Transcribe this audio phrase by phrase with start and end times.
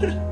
[0.00, 0.27] Ha ha ha!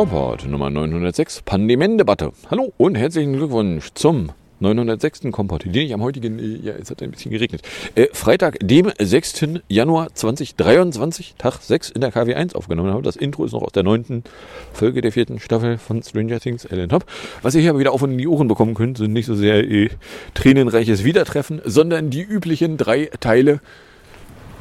[0.00, 2.32] Komport Nummer 906, Pandemien-Debatte.
[2.50, 4.30] Hallo und herzlichen Glückwunsch zum
[4.60, 5.30] 906.
[5.30, 7.60] Komport, den ich am heutigen, ja, es hat ein bisschen geregnet,
[7.96, 9.60] äh, Freitag, dem 6.
[9.68, 13.02] Januar 2023, Tag 6 in der KW1 aufgenommen habe.
[13.02, 14.24] Das Intro ist noch aus der neunten
[14.72, 17.04] Folge der vierten Staffel von Stranger Things, Ellen Top.
[17.42, 19.34] Was ihr hier aber wieder auf und in die Ohren bekommen könnt, sind nicht so
[19.34, 19.90] sehr äh,
[20.32, 23.60] tränenreiches Wiedertreffen, sondern die üblichen drei Teile,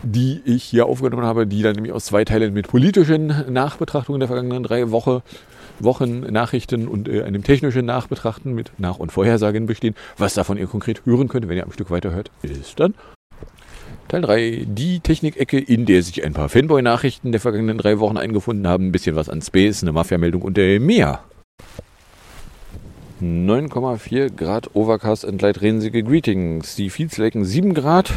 [0.04, 4.28] die ich hier aufgenommen habe, die dann nämlich aus zwei Teilen mit politischen Nachbetrachtungen der
[4.28, 5.24] vergangenen drei Woche,
[5.80, 9.96] Wochen Nachrichten und äh, einem technischen Nachbetrachten mit Nach- und Vorhersagen bestehen.
[10.18, 12.94] Was davon ihr konkret hören könnt, wenn ihr am Stück weiterhört, ist dann
[14.10, 18.68] Teil 3, die Technikecke, in der sich ein paar Fanboy-Nachrichten der vergangenen drei Wochen eingefunden
[18.68, 21.24] haben, ein bisschen was an Space, eine Mafia-Meldung und mehr.
[23.22, 26.76] 9,4 Grad Overcast and Light riesige Greetings.
[26.76, 28.12] Die Feeds lecken 7 Grad.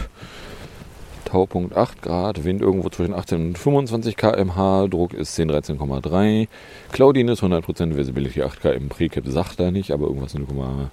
[1.33, 6.47] Taupunkt 8 Grad, Wind irgendwo zwischen 18 und 25 km/h, Druck ist 10, 13,3,
[6.93, 10.91] Cloudiness 100%, Visibility 8 km, Precap sagt da nicht, aber irgendwas 0,5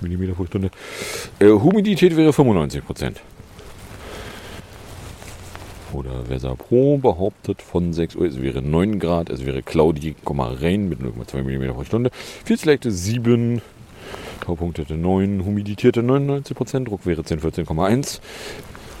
[0.00, 0.70] mm pro Stunde.
[1.38, 3.18] Äh, Humidität wäre 95%.
[5.92, 10.88] Oder Weser Pro behauptet von 6 Uhr, es wäre 9 Grad, es wäre cloudy, Rain
[10.88, 12.10] mit 0,2 mm pro Stunde,
[12.44, 13.62] Fehlslechte 7,
[14.40, 18.18] Taupunkt hätte 9, Humidität 99%, Druck wäre 10, 14,1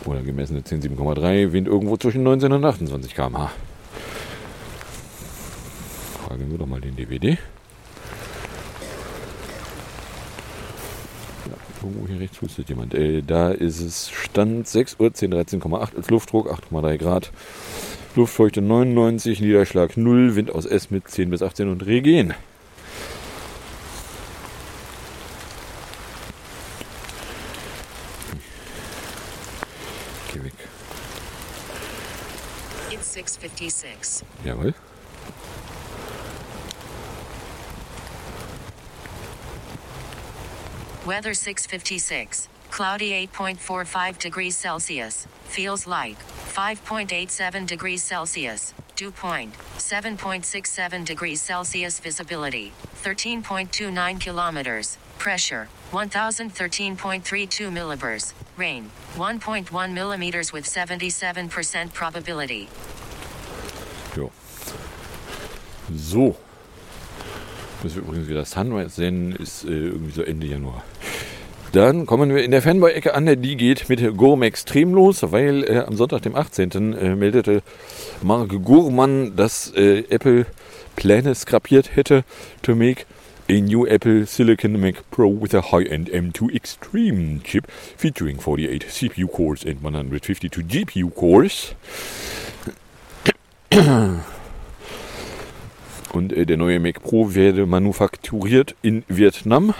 [0.06, 3.50] oder gemessene 10, 7,3, Wind irgendwo zwischen 19 und 28 km/h.
[6.26, 6.96] Fragen wir doch mal den.
[6.96, 7.06] Ja,
[11.82, 12.94] irgendwo hier rechts hustet jemand.
[12.94, 17.32] Äh, da ist es Stand 6 Uhr, 10, 13,8 als Luftdruck, 8,3 Grad.
[18.14, 22.34] Luftfeuchte 99, Niederschlag 0, Wind aus S mit 10 bis 18 und Regen.
[33.70, 34.24] 656.
[34.44, 34.74] Jawohl.
[41.06, 42.48] Weather 656.
[42.70, 45.26] Cloudy 8.45 degrees Celsius.
[45.44, 46.16] Feels like
[46.54, 48.72] 5.87 degrees Celsius.
[48.96, 52.00] Dew point 7.67 degrees Celsius.
[52.00, 52.72] Visibility
[53.02, 54.98] 13.29 kilometers.
[55.18, 56.96] Pressure 1013.32
[57.70, 58.32] millibars.
[58.56, 62.68] Rain 1.1 millimeters with 77% probability.
[65.96, 66.36] So.
[67.82, 70.84] Müssen wir übrigens wieder Sunrise sehen, ist äh, irgendwie so Ende Januar.
[71.72, 75.78] Dann kommen wir in der Fanboy-Ecke an, die geht mit Gourmet extrem los, weil äh,
[75.78, 76.92] am Sonntag, dem 18.
[76.92, 77.62] Äh, meldete
[78.22, 80.44] Mark Gurman, dass äh, Apple
[80.96, 82.24] Pläne skrapiert hätte
[82.60, 83.06] to make
[83.48, 87.66] a new Apple Silicon Mac Pro with a high-end M2 Extreme chip
[87.96, 91.74] featuring 48 CPU cores and 152 GPU cores.
[96.12, 99.74] Und äh, der neue Mac Pro werde manufakturiert in Vietnam.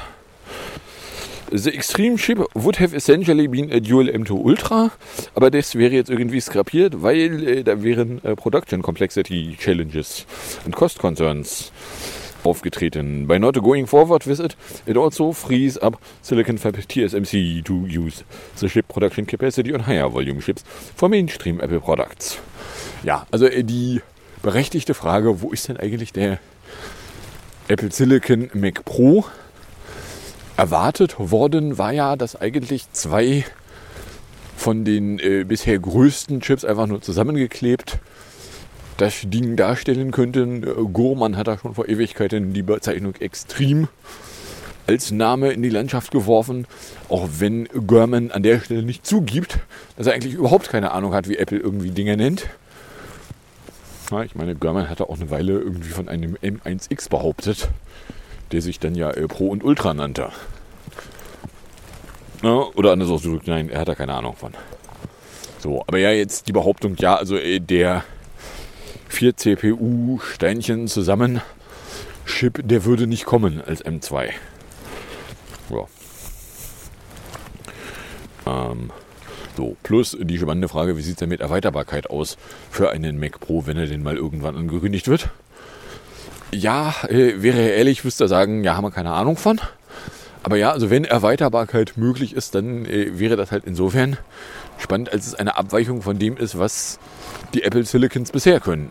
[1.55, 4.91] The Extreme Chip would have essentially been a Dual M2 Ultra,
[5.35, 10.25] aber das wäre jetzt irgendwie skrapiert, weil äh, da wären äh, Production Complexity Challenges
[10.65, 11.71] und Cost Concerns
[12.43, 13.27] aufgetreten.
[13.27, 14.57] By not going forward with it,
[14.87, 18.25] it also frees up Silicon Fab TSMC to use
[18.57, 20.65] the chip production capacity on higher volume chips
[20.97, 22.39] for mainstream Apple products.
[23.05, 24.01] Ja, also äh, die
[24.43, 26.39] berechtigte Frage, wo ist denn eigentlich der
[27.69, 29.25] Apple Silicon Mac Pro?
[30.57, 33.45] erwartet worden war ja, dass eigentlich zwei
[34.57, 37.99] von den äh, bisher größten Chips einfach nur zusammengeklebt
[38.97, 40.63] das Ding darstellen könnten.
[40.93, 43.89] Gurman hat da schon vor Ewigkeiten die Bezeichnung Extrem
[44.87, 46.67] als Name in die Landschaft geworfen,
[47.09, 49.59] auch wenn Gurman an der Stelle nicht zugibt,
[49.97, 52.49] dass er eigentlich überhaupt keine Ahnung hat, wie Apple irgendwie Dinge nennt.
[54.13, 57.69] Ja, ich meine, Gurman hatte auch eine Weile irgendwie von einem M1X behauptet
[58.53, 60.31] der sich dann ja äh, Pro und Ultra nannte.
[62.43, 64.53] Ja, oder anders ausgedrückt, nein, er hat da keine Ahnung von.
[65.59, 68.05] So, aber ja, jetzt die Behauptung, ja, also äh, der
[69.09, 71.41] 4 CPU Steinchen zusammen
[72.27, 74.31] Chip, der würde nicht kommen als M2.
[75.71, 75.87] Ja.
[78.47, 78.91] Ähm,
[79.57, 82.39] so, plus die spannende Frage, wie sieht es denn mit Erweiterbarkeit aus
[82.71, 85.29] für einen Mac Pro, wenn er denn mal irgendwann angekündigt wird?
[86.53, 89.61] Ja, äh, wäre ehrlich, wüsste er sagen, ja, haben wir keine Ahnung von.
[90.43, 94.17] Aber ja, also wenn Erweiterbarkeit möglich ist, dann äh, wäre das halt insofern
[94.79, 96.99] spannend, als es eine Abweichung von dem ist, was
[97.55, 98.91] die Apple Silicons bisher können.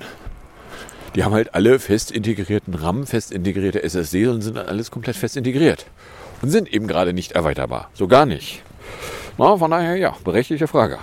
[1.15, 5.35] Die haben halt alle fest integrierten RAM, fest integrierte SSD und sind alles komplett fest
[5.35, 5.85] integriert.
[6.41, 7.89] Und sind eben gerade nicht erweiterbar.
[7.93, 8.63] So gar nicht.
[9.37, 10.99] Na, von daher, ja, berechtigte Frage.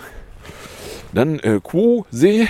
[1.13, 2.49] Dann äh, QSE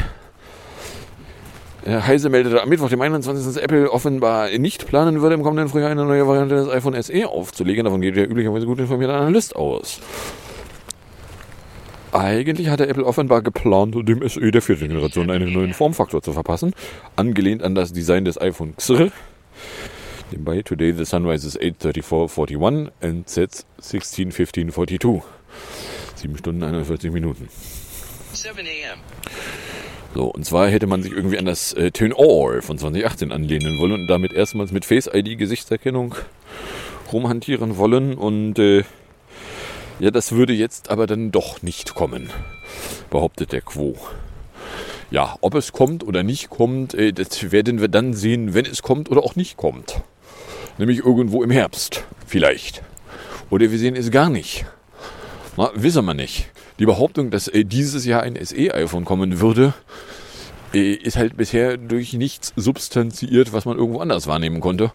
[1.87, 3.45] Heise meldete am Mittwoch, dem 21.
[3.47, 7.27] dass Apple offenbar nicht planen würde, im kommenden Frühjahr eine neue Variante des iPhone SE
[7.27, 7.85] aufzulegen.
[7.85, 10.01] Davon geht der üblicherweise gut informierte Analyst aus.
[12.13, 16.75] Eigentlich hatte Apple offenbar geplant, dem SE der vierten Generation einen neuen Formfaktor zu verpassen,
[17.17, 19.11] angelehnt an das Design des iPhone XR.
[20.31, 25.23] Nebenbei, today the sun rises 8.34.41 and sets 16.15.42.
[26.17, 27.49] 7 Stunden 41 Minuten.
[28.33, 28.99] 7 a.m.
[30.15, 33.79] So, und zwar hätte man sich irgendwie an das äh, Turn All von 2018 anlehnen
[33.79, 36.15] wollen und damit erstmals mit Face ID Gesichtserkennung
[37.13, 38.85] rumhantieren wollen und äh,
[40.01, 42.31] ja, das würde jetzt aber dann doch nicht kommen,
[43.11, 43.97] behauptet der Quo.
[45.11, 48.83] Ja, ob es kommt oder nicht kommt, äh, das werden wir dann sehen, wenn es
[48.83, 50.03] kommt oder auch nicht kommt.
[50.79, 52.83] Nämlich irgendwo im Herbst, vielleicht.
[53.51, 54.67] Oder wir sehen es gar nicht.
[55.59, 56.47] Na, wissen wir nicht.
[56.79, 59.75] Die Behauptung, dass äh, dieses Jahr ein SE-iPhone kommen würde,
[60.73, 64.93] äh, ist halt bisher durch nichts substanziiert, was man irgendwo anders wahrnehmen konnte.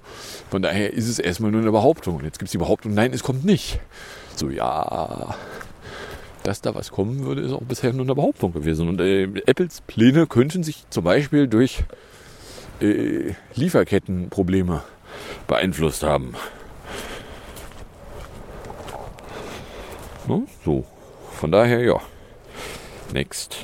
[0.50, 2.24] Von daher ist es erstmal nur eine Behauptung.
[2.24, 3.82] Jetzt gibt es die Behauptung, nein, es kommt nicht.
[4.38, 5.36] So, ja,
[6.44, 8.88] dass da was kommen würde, ist auch bisher nur eine Behauptung gewesen.
[8.88, 11.84] Und äh, Apples Pläne könnten sich zum Beispiel durch
[12.80, 14.82] äh, Lieferkettenprobleme
[15.46, 16.36] beeinflusst haben.
[20.28, 20.86] No, so.
[21.32, 22.00] Von daher, ja.
[23.14, 23.58] Next.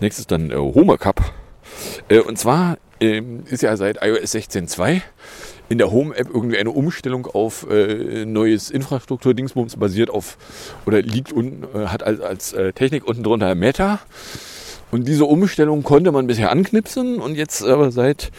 [0.00, 1.20] Next ist dann äh, Homer Cup.
[2.08, 5.00] Äh, und zwar ähm, ist ja seit iOS 16.2
[5.68, 10.36] in der Home-App irgendwie eine Umstellung auf äh, neues Infrastruktur-Dingsbums basiert auf
[10.86, 14.00] oder liegt unten, äh, hat als, als äh, Technik unten drunter Meta.
[14.90, 18.30] Und diese Umstellung konnte man bisher anknipsen und jetzt aber seit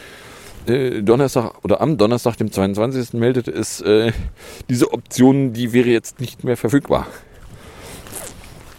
[0.66, 3.14] äh, Donnerstag oder am Donnerstag, dem 22.
[3.14, 4.12] meldete es, äh,
[4.70, 7.08] diese Option, die wäre jetzt nicht mehr verfügbar.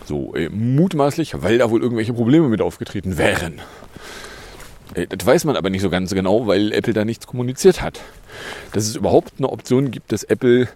[0.06, 3.60] So, äh, mutmaßlich, weil da wohl irgendwelche Probleme mit aufgetreten wären.
[4.94, 8.00] Äh, das weiß man aber nicht so ganz genau, weil Apple da nichts kommuniziert hat.
[8.72, 10.68] Dass es überhaupt eine Option gibt, dass Apple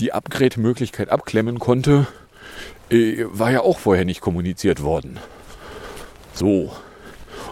[0.00, 2.06] die Upgrade-Möglichkeit abklemmen konnte,
[2.90, 5.18] äh, war ja auch vorher nicht kommuniziert worden.
[6.34, 6.72] So.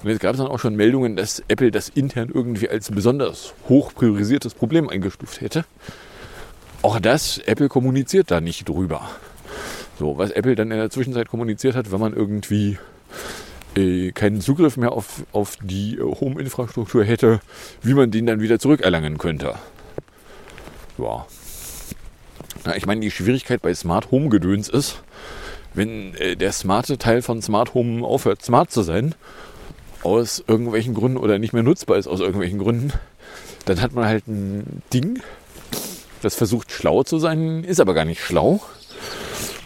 [0.02, 3.54] Und jetzt gab es dann auch schon Meldungen, dass Apple das intern irgendwie als besonders
[3.68, 5.64] hoch priorisiertes Problem eingestuft hätte.
[6.82, 9.08] Auch das, Apple kommuniziert da nicht drüber.
[10.02, 12.76] So, was Apple dann in der Zwischenzeit kommuniziert hat, wenn man irgendwie
[13.76, 17.38] äh, keinen Zugriff mehr auf, auf die äh, Home-Infrastruktur hätte,
[17.82, 19.54] wie man den dann wieder zurückerlangen könnte.
[20.98, 21.24] Ja.
[22.64, 25.04] Na, ich meine, die Schwierigkeit bei Smart Home Gedöns ist,
[25.72, 29.14] wenn äh, der smarte Teil von Smart Home aufhört, smart zu sein,
[30.02, 32.92] aus irgendwelchen Gründen oder nicht mehr nutzbar ist aus irgendwelchen Gründen,
[33.66, 35.22] dann hat man halt ein Ding,
[36.22, 38.60] das versucht schlau zu sein, ist aber gar nicht schlau,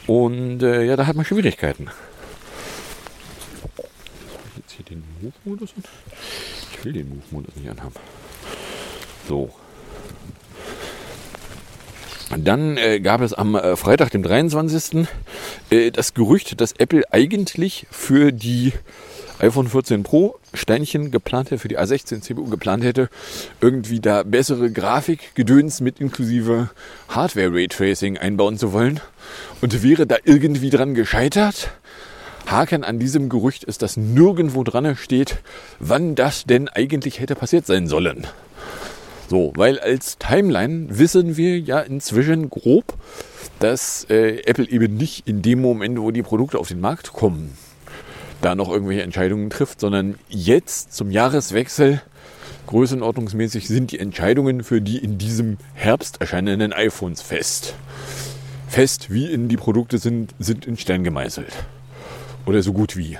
[0.06, 1.88] und äh, ja, da hat man Schwierigkeiten.
[4.56, 5.74] Jetzt hier den Hochmodus.
[6.72, 7.94] Ich will den Move-Modus nicht anhaben.
[9.28, 9.50] So.
[12.36, 15.06] Dann äh, gab es am äh, Freitag, dem 23.
[15.70, 18.72] Äh, das Gerücht, dass Apple eigentlich für die
[19.38, 23.08] iPhone 14 Pro Steinchen geplant hätte, für die A16 CPU geplant hätte,
[23.60, 26.70] irgendwie da bessere Grafikgedöns mit inklusive
[27.08, 29.00] Hardware Raytracing einbauen zu wollen
[29.60, 31.70] und wäre da irgendwie dran gescheitert.
[32.46, 35.38] Haken an diesem Gerücht ist, dass nirgendwo dran steht,
[35.80, 38.26] wann das denn eigentlich hätte passiert sein sollen.
[39.28, 42.94] So, weil als Timeline wissen wir ja inzwischen grob,
[43.58, 47.56] dass äh, Apple eben nicht in dem Moment, wo die Produkte auf den Markt kommen,
[48.46, 52.00] da noch irgendwelche Entscheidungen trifft, sondern jetzt zum Jahreswechsel
[52.68, 57.74] größenordnungsmäßig sind die Entscheidungen für die in diesem Herbst erscheinenden iPhones fest.
[58.68, 61.52] Fest wie in die Produkte sind, sind in Stein gemeißelt.
[62.46, 63.18] Oder so gut wie.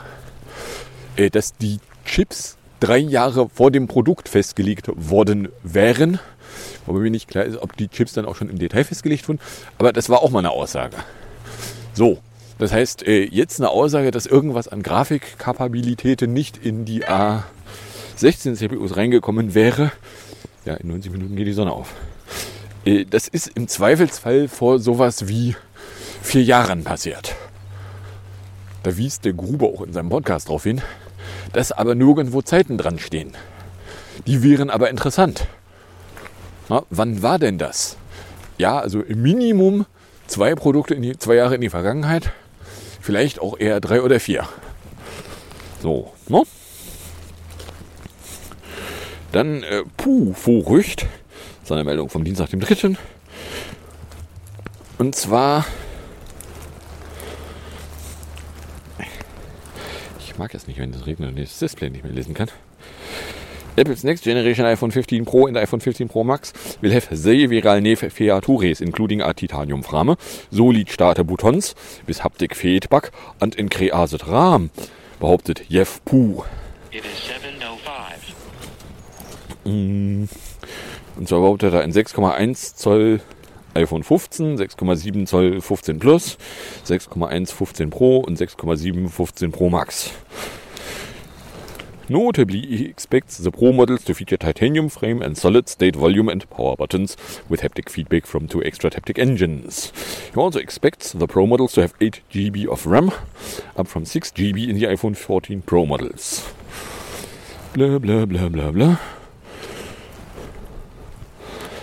[1.17, 6.21] Äh, dass die Chips drei Jahre vor dem Produkt festgelegt worden wären.
[6.87, 9.41] Wobei mir nicht klar ist, ob die Chips dann auch schon im Detail festgelegt wurden.
[9.79, 10.97] Aber das war auch mal eine Aussage.
[11.95, 12.19] So,
[12.59, 18.97] das heißt, äh, jetzt eine Aussage, dass irgendwas an Grafikkapabilitäten nicht in die A16 CPUs
[18.97, 19.93] reingekommen wäre.
[20.65, 21.95] Ja, in 90 Minuten geht die Sonne auf.
[22.85, 25.55] Äh, das ist im Zweifelsfall vor sowas wie
[26.23, 27.35] vier Jahren passiert.
[28.83, 30.81] Da wies der Gruber auch in seinem Podcast darauf hin,
[31.53, 33.33] dass aber nirgendwo Zeiten dran stehen.
[34.27, 35.47] Die wären aber interessant.
[36.69, 37.97] Na, wann war denn das?
[38.59, 39.87] Ja, also im Minimum
[40.27, 42.33] zwei Produkte in die, zwei Jahre in die Vergangenheit,
[43.07, 44.49] vielleicht auch eher drei oder vier.
[45.81, 46.43] So, ne?
[49.31, 51.03] Dann äh, Puh, Vorrücht.
[51.03, 52.97] Das ist eine Meldung vom Dienstag, dem 3.
[54.99, 55.65] Und zwar
[60.19, 62.49] Ich mag es nicht, wenn es regnet und ich das Display nicht mehr lesen kann.
[63.79, 67.95] Apple's next generation iPhone 15 Pro and iPhone 15 Pro Max will have several new
[67.95, 70.17] features, including a titanium frame,
[70.51, 71.75] solid starter buttons,
[72.07, 74.71] with haptic feedback and increased RAM,
[75.21, 76.01] behauptet Jeff.
[76.91, 78.35] It is 705.
[79.67, 80.29] Mm.
[81.17, 83.21] Und zwar behauptet er ein 6,1 Zoll
[83.75, 86.39] iPhone 15, 6,7 Zoll 15 Plus,
[86.87, 90.13] 6,1 15 Pro und 6,7 15 Pro Max.
[92.09, 96.49] Notably, he expects the Pro models to feature titanium frame and solid state volume and
[96.51, 97.17] power buttons
[97.49, 99.93] with haptic feedback from two extra haptic engines.
[100.33, 103.11] He also expects the Pro models to have 8 GB of RAM,
[103.77, 106.49] up from 6 GB in the iPhone 14 Pro models.
[107.75, 109.01] Bla bla bla bla bla.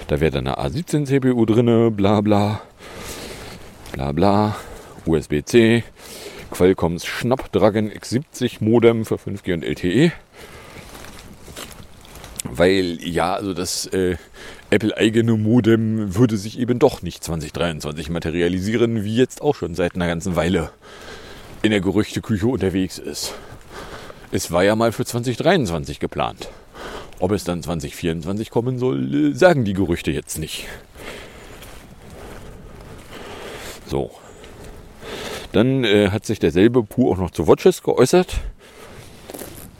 [0.07, 2.61] Da wäre dann eine A17 CPU drinne, bla bla.
[3.91, 4.55] Bla bla.
[5.05, 5.83] USB-C.
[6.53, 10.11] Qualcomms Snapdragon X70 Modem für 5G und LTE.
[12.43, 14.17] Weil ja, also das äh,
[14.69, 20.05] Apple-eigene Modem würde sich eben doch nicht 2023 materialisieren, wie jetzt auch schon seit einer
[20.05, 20.69] ganzen Weile
[21.63, 23.33] in der Gerüchteküche unterwegs ist.
[24.31, 26.49] Es war ja mal für 2023 geplant.
[27.17, 30.67] Ob es dann 2024 kommen soll, äh, sagen die Gerüchte jetzt nicht.
[33.87, 34.11] So.
[35.53, 38.41] Dann äh, hat sich derselbe Pu auch noch zu Watches geäußert.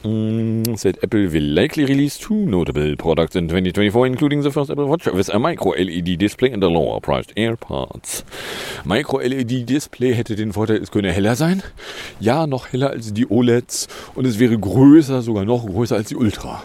[0.04, 4.88] Mm, said Apple will likely release two notable products in 2024, including the first Apple
[4.88, 8.24] Watch with a micro LED display and a lower priced AirPods.
[8.84, 11.64] Micro LED Display hätte den Vorteil, es könne heller sein.
[12.20, 16.18] Ja, noch heller als die OLEDs und es wäre größer, sogar noch größer als die
[16.18, 16.64] Ultra.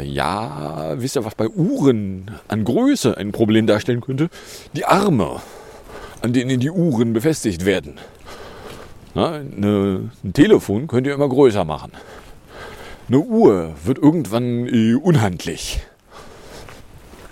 [0.00, 4.30] Ja, wisst ihr, was bei Uhren an Größe ein Problem darstellen könnte?
[4.74, 5.42] Die Arme,
[6.22, 7.98] an denen die Uhren befestigt werden.
[9.14, 11.92] Na, eine, ein Telefon könnt ihr immer größer machen.
[13.08, 15.80] Eine Uhr wird irgendwann äh, unhandlich.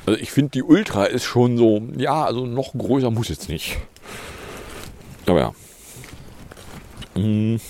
[0.05, 3.79] Also ich finde, die Ultra ist schon so, ja, also noch größer muss jetzt nicht.
[5.27, 5.53] Aber ja.
[7.15, 7.61] Hm.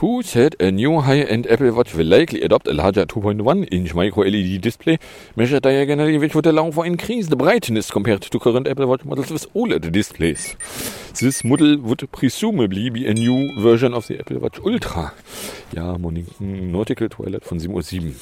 [0.00, 4.98] Pooh said a new high-end Apple Watch will likely adopt a larger 2.1-inch micro-LED display
[5.36, 9.52] measured diagonally which would allow for increased brightness compared to current Apple Watch models with
[9.52, 10.56] OLED displays.
[11.20, 15.12] This model would presumably be a new version of the Apple Watch Ultra.
[15.76, 18.14] Ja, Moniken Nautical Twilight von 7.07 Uhr.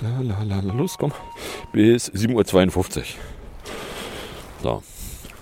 [0.00, 1.12] La, la, la, los, komm.
[1.74, 3.04] Bis 7.52 Uhr.
[4.62, 4.82] So.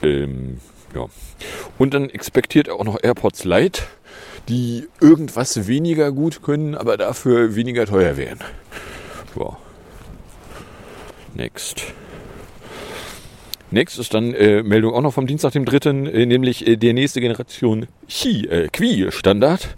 [0.02, 0.58] Ähm,
[0.95, 1.07] ja.
[1.78, 3.83] Und dann expektiert er auch noch AirPods Lite,
[4.49, 8.38] die irgendwas weniger gut können, aber dafür weniger teuer wären.
[9.38, 9.57] Ja.
[11.35, 11.83] Next.
[13.71, 16.95] Nächstes ist dann äh, Meldung auch noch vom Dienstag, dem 3., äh, nämlich äh, der
[16.95, 19.76] nächste Generation Qi, äh, Qi-Standard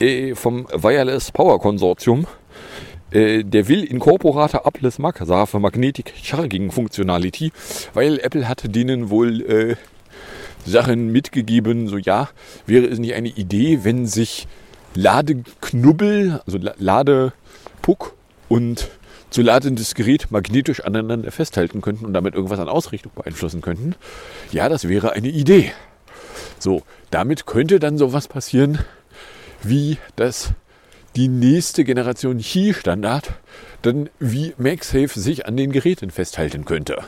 [0.00, 2.26] äh, vom Wireless Power Konsortium.
[3.10, 7.52] Äh, der will Incorporate Upless Magasave Magnetic Charging Functionality,
[7.92, 9.76] weil Apple hatte denen wohl äh,
[10.68, 12.28] Sachen mitgegeben, so ja,
[12.66, 14.46] wäre es nicht eine Idee, wenn sich
[14.94, 18.14] Ladeknubbel, also La- Ladepuck
[18.48, 18.88] und
[19.30, 23.94] zu ladendes Gerät magnetisch aneinander festhalten könnten und damit irgendwas an Ausrichtung beeinflussen könnten.
[24.52, 25.72] Ja, das wäre eine Idee.
[26.58, 28.78] So, damit könnte dann sowas passieren,
[29.62, 30.52] wie dass
[31.16, 33.32] die nächste Generation Qi-Standard
[33.82, 36.98] dann wie MagSafe sich an den Geräten festhalten könnte.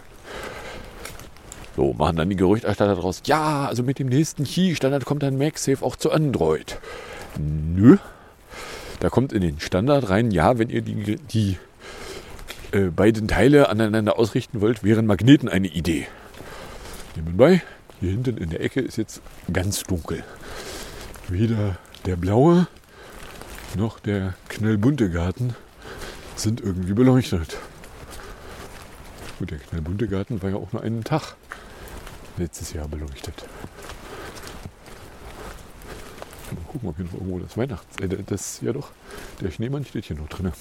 [1.81, 5.83] So, machen dann die Gerüchterstatter daraus, ja, also mit dem nächsten Qi-Standard kommt dann MagSafe
[5.83, 6.79] auch zu Android.
[7.39, 7.97] Nö.
[9.01, 11.57] Da kommt in den Standard rein, ja, wenn ihr die, die
[12.73, 16.07] äh, beiden Teile aneinander ausrichten wollt, wären Magneten eine Idee.
[17.17, 17.63] Nebenbei,
[17.99, 20.23] hier hinten in der Ecke ist jetzt ganz dunkel.
[21.29, 22.67] Weder der blaue
[23.75, 25.57] noch der knallbunte Garten
[26.37, 27.57] sind irgendwie beleuchtet.
[29.39, 31.37] Gut, der knallbunte Garten war ja auch nur einen Tag
[32.37, 33.35] letztes Jahr beleuchtet.
[36.51, 37.97] Mal gucken, ob hier noch irgendwo das Weihnachts...
[38.01, 38.91] Äh, das, ja doch,
[39.41, 40.53] der Schneemann steht hier noch drin.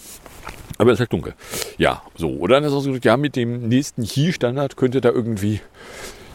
[0.78, 1.34] Aber es ist halt dunkel.
[1.78, 2.30] Ja, so.
[2.30, 5.62] Oder dann ist auch so, ja, mit dem nächsten Qi-Standard könnte da irgendwie...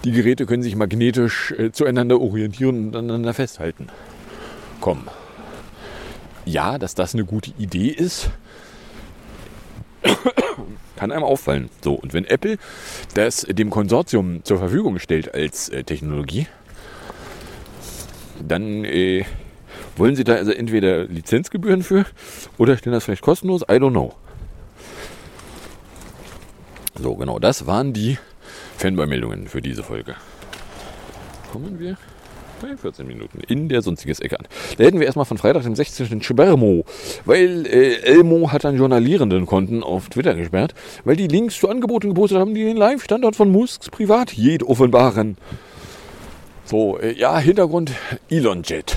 [0.05, 3.87] Die Geräte können sich magnetisch äh, zueinander orientieren und aneinander festhalten.
[4.81, 5.09] Komm.
[6.45, 8.29] Ja, dass das eine gute Idee ist,
[10.97, 11.71] kann einem auffallen.
[11.83, 12.59] So, und wenn Apple
[13.15, 16.47] das dem Konsortium zur Verfügung stellt als äh, Technologie,
[18.47, 19.25] dann äh,
[19.97, 22.05] wollen sie da also entweder Lizenzgebühren für
[22.59, 23.63] oder stellen das vielleicht kostenlos.
[23.63, 24.15] I don't know.
[26.97, 28.19] So, genau, das waren die
[28.79, 30.15] Fanboy-Meldungen für diese Folge.
[31.53, 31.97] Kommen wir
[32.61, 34.47] bei 14 Minuten in der sonstiges Ecke an.
[34.79, 36.23] Da hätten wir erstmal von Freitag, dem 16.
[36.23, 36.85] Spermo,
[37.25, 42.39] weil äh, Elmo hat dann Journalierendenkonten auf Twitter gesperrt, weil die Links zu Angeboten gepostet
[42.39, 45.37] haben, die den Live-Standort von Musks Privatjet offenbaren.
[46.65, 47.93] So, äh, ja, Hintergrund
[48.31, 48.97] ElonJet.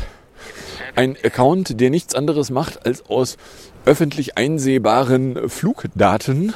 [0.95, 3.37] Ein Account, der nichts anderes macht, als aus
[3.85, 6.53] öffentlich einsehbaren Flugdaten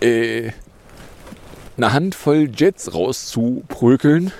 [0.00, 0.52] äh,
[1.76, 4.32] eine Handvoll Jets rauszuprökeln,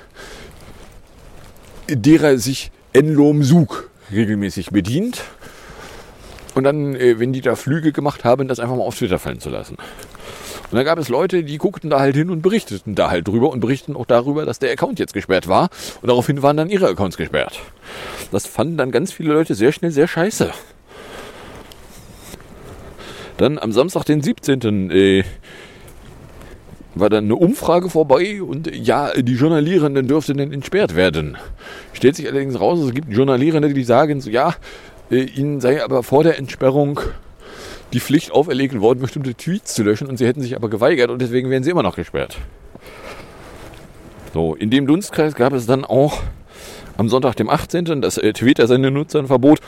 [1.88, 5.22] derer sich Enlom Sug regelmäßig bedient.
[6.54, 9.40] Und dann, äh, wenn die da Flüge gemacht haben, das einfach mal auf Twitter fallen
[9.40, 9.76] zu lassen.
[10.70, 13.50] Und dann gab es Leute, die guckten da halt hin und berichteten da halt drüber
[13.50, 15.70] und berichten auch darüber, dass der Account jetzt gesperrt war.
[16.02, 17.60] Und daraufhin waren dann ihre Accounts gesperrt.
[18.32, 20.50] Das fanden dann ganz viele Leute sehr schnell sehr scheiße.
[23.38, 24.90] Dann am Samstag, den 17.
[26.98, 31.36] War dann eine Umfrage vorbei und ja, die Journalierenden dürften denn entsperrt werden.
[31.92, 34.54] Stellt sich allerdings raus, es gibt Journalierende, die sagen so, ja,
[35.10, 37.00] äh, ihnen sei aber vor der Entsperrung
[37.92, 41.22] die Pflicht auferlegt worden, bestimmte Tweets zu löschen und sie hätten sich aber geweigert und
[41.22, 42.36] deswegen wären sie immer noch gesperrt.
[44.34, 46.20] So, in dem Dunstkreis gab es dann auch
[46.96, 49.60] am Sonntag, dem 18., dass äh, Twitter seinen Nutzern verbot,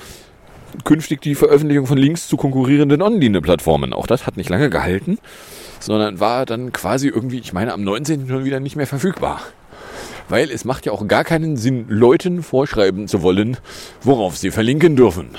[0.85, 3.93] künftig die Veröffentlichung von Links zu konkurrierenden Online-Plattformen.
[3.93, 5.19] Auch das hat nicht lange gehalten,
[5.81, 8.29] sondern war dann quasi irgendwie, ich meine, am 19.
[8.29, 9.40] schon wieder nicht mehr verfügbar.
[10.29, 13.57] Weil es macht ja auch gar keinen Sinn, Leuten vorschreiben zu wollen,
[14.03, 15.31] worauf sie verlinken dürfen.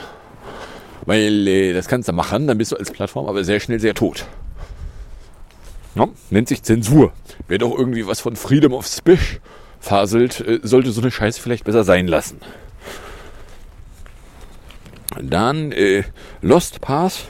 [1.05, 3.93] Weil äh, das kannst du machen, dann bist du als Plattform aber sehr schnell sehr
[3.93, 4.25] tot.
[5.95, 7.13] Ja, nennt sich Zensur.
[7.47, 9.39] Wer doch irgendwie was von Freedom of Speech
[9.79, 12.39] faselt, äh, sollte so eine Scheiße vielleicht besser sein lassen.
[15.21, 16.03] Dann äh,
[16.41, 17.25] Lost Pass.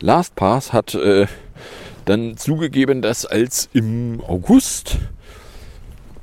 [0.00, 1.26] Last Pass hat äh,
[2.04, 4.98] dann zugegeben, dass als im August,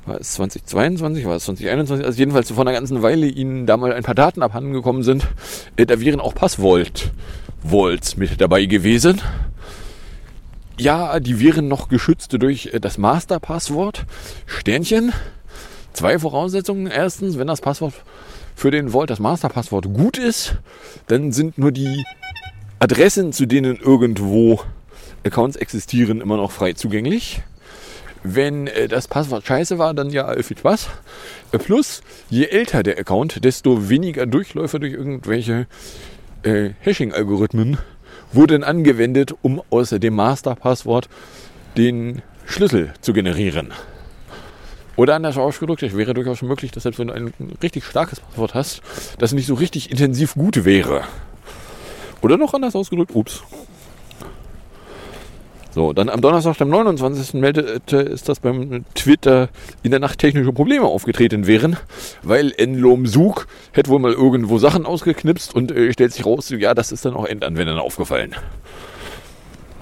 [0.06, 3.92] war es 2022, war es 2021, also jedenfalls vor einer ganzen Weile ihnen da mal
[3.92, 5.26] ein paar Daten abhanden gekommen sind,
[5.76, 7.12] äh, da wären auch Passvault
[7.62, 9.20] Vaults mit dabei gewesen.
[10.78, 14.06] Ja, die wären noch geschützt durch äh, das Masterpasswort.
[14.46, 15.12] Sternchen.
[15.92, 16.86] Zwei Voraussetzungen.
[16.86, 17.94] Erstens, wenn das Passwort
[18.54, 20.56] für den Vault, das Masterpasswort gut ist,
[21.08, 22.04] dann sind nur die
[22.78, 24.60] Adressen, zu denen irgendwo
[25.24, 27.42] Accounts existieren, immer noch frei zugänglich.
[28.22, 30.88] Wenn äh, das Passwort scheiße war, dann ja äh, viel Spaß.
[31.52, 35.66] Äh, plus, je älter der Account, desto weniger Durchläufe durch irgendwelche
[36.42, 37.78] äh, Hashing-Algorithmen
[38.32, 41.08] wurden angewendet, um aus dem Masterpasswort
[41.76, 43.72] den Schlüssel zu generieren.
[44.96, 48.54] Oder anders ausgedrückt, es wäre durchaus möglich, dass selbst wenn du ein richtig starkes Passwort
[48.54, 48.82] hast,
[49.18, 51.04] das nicht so richtig intensiv gut wäre.
[52.20, 53.42] Oder noch anders ausgedrückt, ups.
[55.72, 57.34] So, dann am Donnerstag, dem 29.
[57.34, 59.48] meldete es, dass beim Twitter
[59.82, 61.76] in der Nacht technische Probleme aufgetreten wären,
[62.22, 66.74] weil Enlom Sug hätte wohl mal irgendwo Sachen ausgeknipst und äh, stellt sich raus, ja,
[66.74, 68.34] das ist dann auch Endanwendern aufgefallen.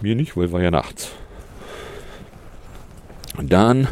[0.03, 1.11] Mir nicht, weil war ja nachts.
[3.39, 3.89] Und dann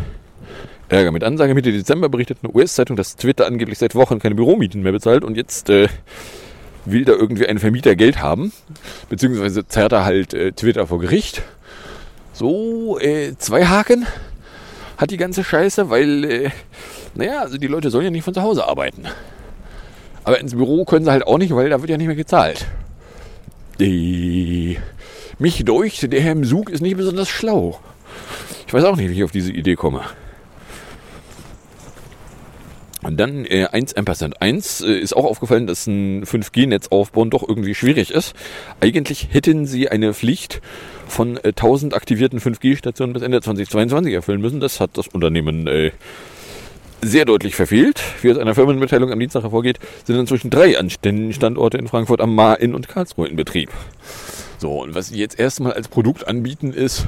[0.88, 1.54] Ärger mit Ansage.
[1.54, 5.36] Mitte Dezember berichtet eine US-Zeitung, dass Twitter angeblich seit Wochen keine Büromieten mehr bezahlt und
[5.36, 5.88] jetzt äh,
[6.84, 8.52] will da irgendwie ein Vermieter Geld haben,
[9.08, 11.42] beziehungsweise zerrt er halt äh, Twitter vor Gericht.
[12.38, 14.06] So, äh, zwei Haken
[14.98, 16.50] hat die ganze Scheiße, weil, äh,
[17.14, 19.06] naja, also die Leute sollen ja nicht von zu Hause arbeiten.
[20.22, 22.66] Aber ins Büro können sie halt auch nicht, weil da wird ja nicht mehr gezahlt.
[23.80, 24.76] Die,
[25.38, 27.80] mich deucht, der Herr im Zug ist nicht besonders schlau.
[28.66, 30.02] Ich weiß auch nicht, wie ich auf diese Idee komme.
[33.02, 37.48] Und dann äh, 1 Ampersand 1 äh, ist auch aufgefallen, dass ein 5G-Netz aufbauen doch
[37.48, 38.34] irgendwie schwierig ist.
[38.80, 40.60] Eigentlich hätten sie eine Pflicht
[41.06, 44.60] von äh, 1000 aktivierten 5G-Stationen bis Ende 2022 erfüllen müssen.
[44.60, 45.92] Das hat das Unternehmen äh,
[47.02, 48.02] sehr deutlich verfehlt.
[48.22, 50.76] Wie aus einer Firmenmitteilung am Dienstag hervorgeht, sind inzwischen drei
[51.30, 53.70] Standorte in Frankfurt am Main und Karlsruhe in Betrieb.
[54.58, 57.06] So, und was sie jetzt erstmal als Produkt anbieten ist,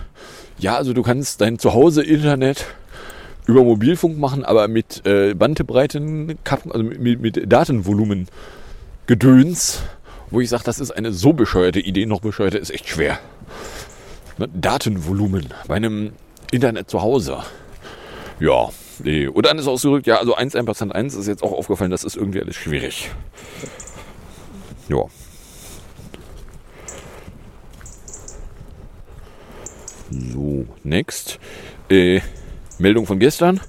[0.58, 2.66] ja, also du kannst dein Zuhause-Internet
[3.46, 8.28] über Mobilfunk machen, aber mit äh, Bandbreiten, also mit, mit Datenvolumen
[9.06, 9.82] Gedöns,
[10.30, 13.18] wo ich sage, das ist eine so bescheuerte Idee, noch bescheuerter ist echt schwer.
[14.38, 16.12] Ne, Datenvolumen bei einem
[16.52, 17.38] Internet zu Hause.
[18.38, 18.68] Ja,
[19.02, 19.26] nee.
[19.26, 22.16] Und dann ist ausgedrückt, ja, also 1, 1% 1 ist jetzt auch aufgefallen, das ist
[22.16, 23.10] irgendwie alles schwierig.
[24.88, 25.04] Ja.
[30.10, 31.38] So, next.
[31.90, 32.20] Äh,
[32.78, 33.60] Meldung von gestern.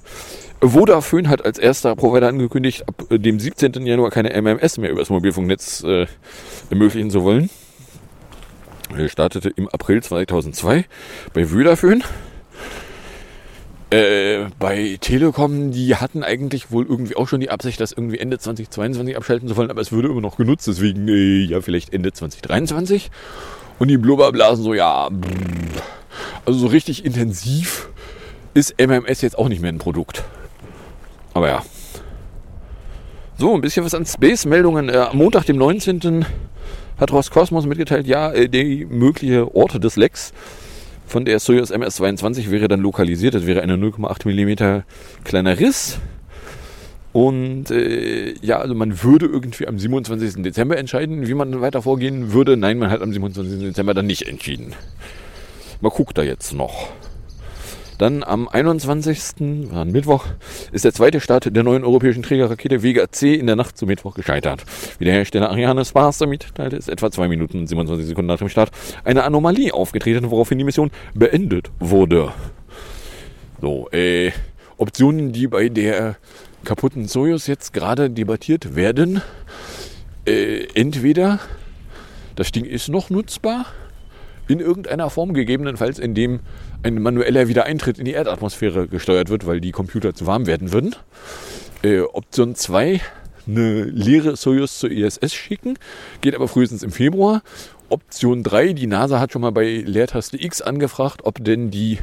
[0.62, 3.86] Vodafone hat als erster Provider angekündigt, ab dem 17.
[3.86, 6.06] Januar keine MMS mehr über das Mobilfunknetz äh,
[6.70, 7.50] ermöglichen zu wollen.
[8.96, 10.84] Er startete im April 2002
[11.32, 12.00] bei Vodafone.
[13.90, 18.38] Äh, bei Telekom, die hatten eigentlich wohl irgendwie auch schon die Absicht, das irgendwie Ende
[18.38, 22.12] 2022 abschalten zu wollen, aber es würde immer noch genutzt, deswegen äh, ja vielleicht Ende
[22.12, 23.10] 2023.
[23.80, 25.08] Und die Blubberblasen so, ja,
[26.44, 27.88] also so richtig intensiv
[28.54, 30.24] ist MMS jetzt auch nicht mehr ein Produkt.
[31.34, 31.62] Aber ja.
[33.38, 34.88] So, ein bisschen was an Space-Meldungen.
[34.88, 36.26] Äh, am Montag, dem 19.
[37.00, 40.32] hat Roskosmos mitgeteilt, ja, äh, die mögliche Orte des Lecks
[41.06, 43.34] von der Soyuz MS-22 wäre dann lokalisiert.
[43.34, 44.84] Das wäre eine 0,8 mm
[45.24, 45.98] kleiner Riss.
[47.12, 50.44] Und äh, ja, also man würde irgendwie am 27.
[50.44, 52.56] Dezember entscheiden, wie man weiter vorgehen würde.
[52.56, 53.58] Nein, man hat am 27.
[53.58, 54.74] Dezember dann nicht entschieden.
[55.80, 56.92] Man guckt da jetzt noch.
[58.00, 59.70] Dann am 21.
[59.72, 60.24] War Mittwoch
[60.72, 64.14] ist der zweite Start der neuen europäischen Trägerrakete Vega C in der Nacht zum Mittwoch
[64.14, 64.64] gescheitert.
[64.98, 68.38] Wie der Hersteller Ariane Spaß damit teilte, ist etwa 2 Minuten und 27 Sekunden nach
[68.38, 68.70] dem Start
[69.04, 72.32] eine Anomalie aufgetreten, woraufhin die Mission beendet wurde.
[73.60, 74.32] So, äh,
[74.78, 76.16] Optionen, die bei der
[76.64, 79.20] kaputten Soyuz jetzt gerade debattiert werden.
[80.26, 81.38] Äh, entweder
[82.34, 83.66] das Ding ist noch nutzbar,
[84.50, 86.40] in irgendeiner Form, gegebenenfalls indem
[86.82, 90.96] ein manueller Wiedereintritt in die Erdatmosphäre gesteuert wird, weil die Computer zu warm werden würden.
[91.82, 93.00] Äh, Option 2,
[93.46, 95.78] eine leere Soyuz zur ISS schicken,
[96.20, 97.42] geht aber frühestens im Februar.
[97.88, 101.98] Option 3, die NASA hat schon mal bei Leertaste X angefragt, ob denn die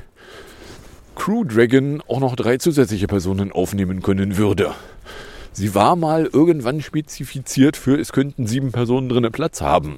[1.15, 4.73] Crew Dragon auch noch drei zusätzliche Personen aufnehmen können würde.
[5.51, 9.97] Sie war mal irgendwann spezifiziert für, es könnten sieben Personen drinnen Platz haben.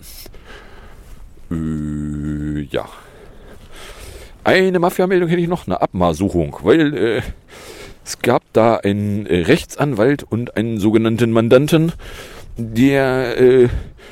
[1.51, 2.85] Äh, ja.
[4.43, 7.21] Eine Mafia-Meldung hätte ich noch, eine Abmaßsuchung, weil äh,
[8.05, 11.91] es gab da einen äh, Rechtsanwalt und einen sogenannten Mandanten,
[12.57, 13.69] der äh,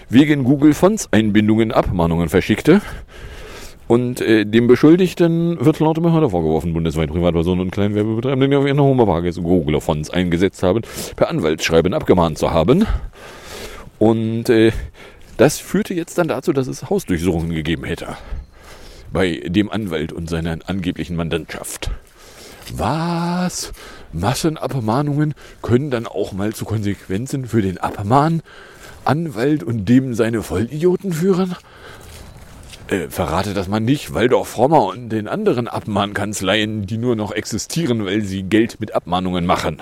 [0.09, 2.81] wegen Google Fonts Einbindungen Abmahnungen verschickte.
[3.87, 8.81] Und äh, dem Beschuldigten wird laut Behörde vorgeworfen, bundesweit Privatpersonen und Kleinwerbebetreibenden, die auf ihren
[8.81, 10.81] Homepages Google Fonts eingesetzt haben,
[11.15, 12.85] per Anwaltsschreiben abgemahnt zu haben.
[13.97, 14.73] Und äh,
[15.37, 18.17] das führte jetzt dann dazu, dass es Hausdurchsuchungen gegeben hätte.
[19.11, 21.91] Bei dem Anwalt und seiner angeblichen Mandantschaft.
[22.75, 23.71] Was?
[24.11, 28.41] Massenabmahnungen können dann auch mal zu Konsequenzen für den Abmahn,
[29.05, 31.55] Anwalt und dem seine Vollidioten führen?
[32.87, 37.31] Äh, verrate das mal nicht, weil doch Frommer und den anderen Abmahnkanzleien, die nur noch
[37.31, 39.81] existieren, weil sie Geld mit Abmahnungen machen.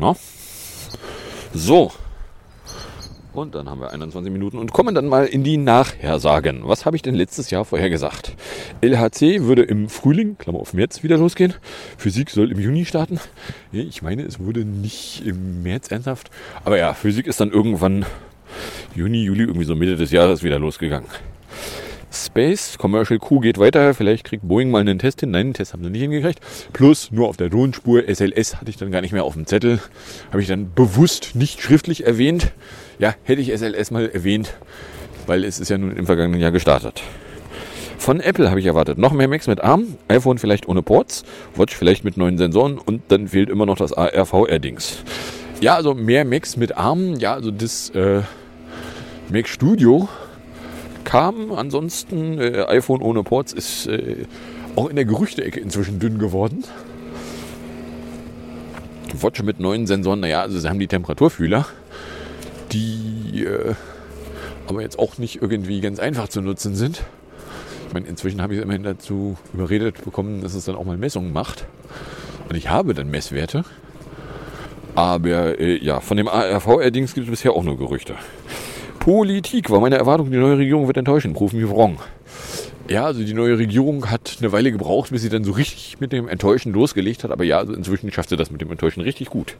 [0.00, 0.16] Na?
[1.52, 1.92] So,
[3.32, 6.62] und dann haben wir 21 Minuten und kommen dann mal in die Nachhersagen.
[6.64, 8.34] Was habe ich denn letztes Jahr vorher gesagt?
[8.80, 11.54] LHC würde im Frühling, Klammer auf März, wieder losgehen.
[11.96, 13.20] Physik soll im Juni starten.
[13.72, 16.30] Ich meine, es wurde nicht im März ernsthaft.
[16.64, 18.04] Aber ja, Physik ist dann irgendwann
[18.94, 21.08] Juni, Juli, irgendwie so Mitte des Jahres wieder losgegangen.
[22.12, 23.94] Space Commercial Crew geht weiter.
[23.94, 25.30] Vielleicht kriegt Boeing mal einen Test hin.
[25.30, 26.40] Nein, den Test haben sie nicht hingekriegt.
[26.72, 28.02] Plus nur auf der Tonspur.
[28.08, 29.80] SLS hatte ich dann gar nicht mehr auf dem Zettel.
[30.30, 32.52] Habe ich dann bewusst nicht schriftlich erwähnt.
[33.00, 34.54] Ja, hätte ich SLS mal erwähnt,
[35.26, 37.02] weil es ist ja nun im vergangenen Jahr gestartet.
[37.96, 41.24] Von Apple habe ich erwartet noch mehr Macs mit ARM, iPhone vielleicht ohne Ports,
[41.56, 44.98] Watch vielleicht mit neuen Sensoren und dann fehlt immer noch das ARVR-Dings.
[45.62, 48.20] Ja, also mehr Macs mit ARM, ja, also das äh,
[49.30, 50.06] Mac Studio
[51.04, 51.52] kam.
[51.52, 54.26] Ansonsten äh, iPhone ohne Ports ist äh,
[54.76, 56.64] auch in der Gerüchteecke inzwischen dünn geworden.
[59.14, 61.66] Watch mit neuen Sensoren, naja, also sie haben die Temperaturfühler,
[62.72, 63.74] die äh,
[64.70, 67.02] aber jetzt auch nicht irgendwie ganz einfach zu nutzen sind.
[67.88, 70.96] Ich meine, inzwischen habe ich es immerhin dazu überredet bekommen, dass es dann auch mal
[70.96, 71.66] Messungen macht.
[72.48, 73.64] Und ich habe dann Messwerte.
[74.94, 78.14] Aber äh, ja, von dem ARV-Dings gibt es bisher auch nur Gerüchte.
[79.00, 81.32] Politik war meine Erwartung, die neue Regierung wird enttäuschen.
[81.32, 81.98] Prove me wrong.
[82.88, 86.12] Ja, also die neue Regierung hat eine Weile gebraucht, bis sie dann so richtig mit
[86.12, 87.30] dem Enttäuschen losgelegt hat.
[87.30, 89.56] Aber ja, also inzwischen schafft sie das mit dem Enttäuschen richtig gut.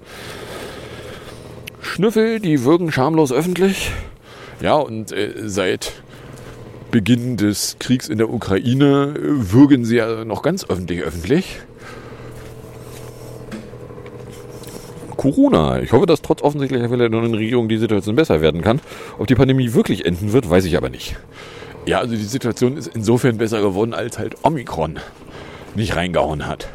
[1.91, 3.91] Schnüffel, die wirken schamlos öffentlich.
[4.61, 5.93] Ja, und äh, seit
[6.93, 11.59] Beginn des Kriegs in der Ukraine äh, würgen sie ja noch ganz öffentlich öffentlich.
[15.17, 15.81] Corona.
[15.81, 18.81] Ich hoffe, dass trotz offensichtlicher Fälle in der Regierung die Situation besser werden kann.
[19.19, 21.17] Ob die Pandemie wirklich enden wird, weiß ich aber nicht.
[21.87, 25.01] Ja, also die Situation ist insofern besser geworden, als halt Omikron
[25.75, 26.69] nicht reingehauen hat.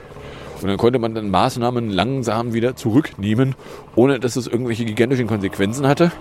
[0.66, 3.54] Und dann konnte man dann Maßnahmen langsam wieder zurücknehmen,
[3.96, 6.12] ohne dass es irgendwelche gigantischen Konsequenzen hatte.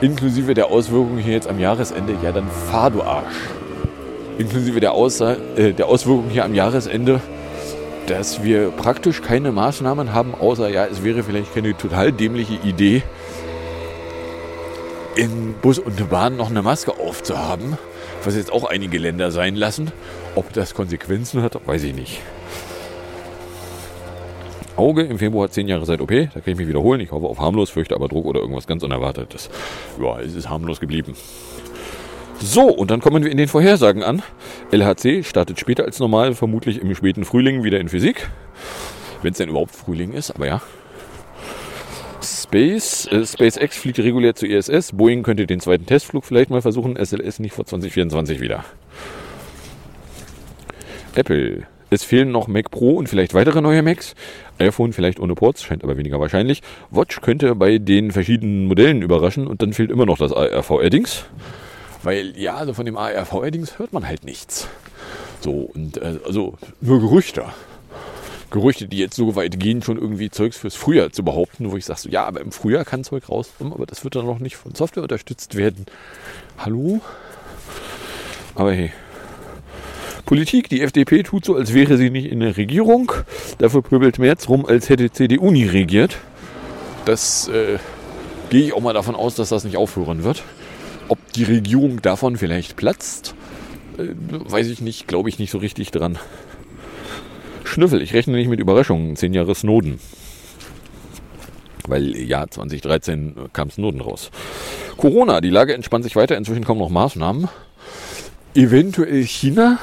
[0.00, 2.14] Inklusive der Auswirkungen hier jetzt am Jahresende.
[2.22, 3.34] Ja, dann fahr du Arsch.
[4.38, 7.20] Inklusive der, Aussa äh, der Auswirkungen hier am Jahresende
[8.06, 13.04] dass wir praktisch keine Maßnahmen haben, außer ja, es wäre vielleicht keine total dämliche Idee,
[15.14, 17.76] in Bus und Bahn noch eine Maske aufzuhaben,
[18.24, 19.92] was jetzt auch einige Länder sein lassen.
[20.34, 22.20] Ob das Konsequenzen hat, weiß ich nicht.
[24.80, 27.00] Auge im Februar 10 Jahre seit OP, da kann ich mich wiederholen.
[27.00, 29.50] Ich hoffe auf harmlos, fürchte aber Druck oder irgendwas ganz Unerwartetes.
[30.02, 31.14] Ja, es ist harmlos geblieben.
[32.40, 34.22] So, und dann kommen wir in den Vorhersagen an.
[34.72, 38.30] LHC startet später als normal, vermutlich im späten Frühling wieder in Physik.
[39.20, 40.62] Wenn es denn überhaupt Frühling ist, aber ja.
[42.22, 44.92] Space, äh, SpaceX fliegt regulär zu ISS.
[44.92, 46.96] Boeing könnte den zweiten Testflug vielleicht mal versuchen.
[46.96, 48.64] SLS nicht vor 2024 wieder.
[51.14, 51.66] Apple.
[51.90, 54.14] Es fehlen noch Mac Pro und vielleicht weitere neue Macs.
[54.58, 56.62] iPhone vielleicht ohne Ports, scheint aber weniger wahrscheinlich.
[56.90, 61.24] Watch könnte bei den verschiedenen Modellen überraschen und dann fehlt immer noch das ARV-Addings.
[62.04, 64.68] Weil ja, also von dem ARV-Dings hört man halt nichts.
[65.40, 67.44] So, und äh, also nur Gerüchte.
[68.50, 71.84] Gerüchte, die jetzt so weit gehen, schon irgendwie Zeugs fürs Frühjahr zu behaupten, wo ich
[71.84, 74.56] sage, so, ja, aber im Frühjahr kann Zeug rauskommen, aber das wird dann noch nicht
[74.56, 75.86] von Software unterstützt werden.
[76.58, 77.00] Hallo?
[78.54, 78.92] Aber hey.
[80.30, 83.10] Politik, die FDP tut so, als wäre sie nicht in der Regierung.
[83.58, 86.18] Dafür pöbelt Merz rum, als hätte CDU nie regiert.
[87.04, 87.78] Das äh,
[88.48, 90.44] gehe ich auch mal davon aus, dass das nicht aufhören wird.
[91.08, 93.34] Ob die Regierung davon vielleicht platzt,
[93.98, 96.16] äh, weiß ich nicht, glaube ich nicht so richtig dran.
[97.64, 99.16] Schnüffel, ich rechne nicht mit Überraschungen.
[99.16, 99.98] Zehn Jahre Snowden.
[101.88, 104.30] Weil ja, 2013 kam Snowden raus.
[104.96, 106.36] Corona, die Lage entspannt sich weiter.
[106.36, 107.48] Inzwischen kommen noch Maßnahmen.
[108.54, 109.80] Eventuell China.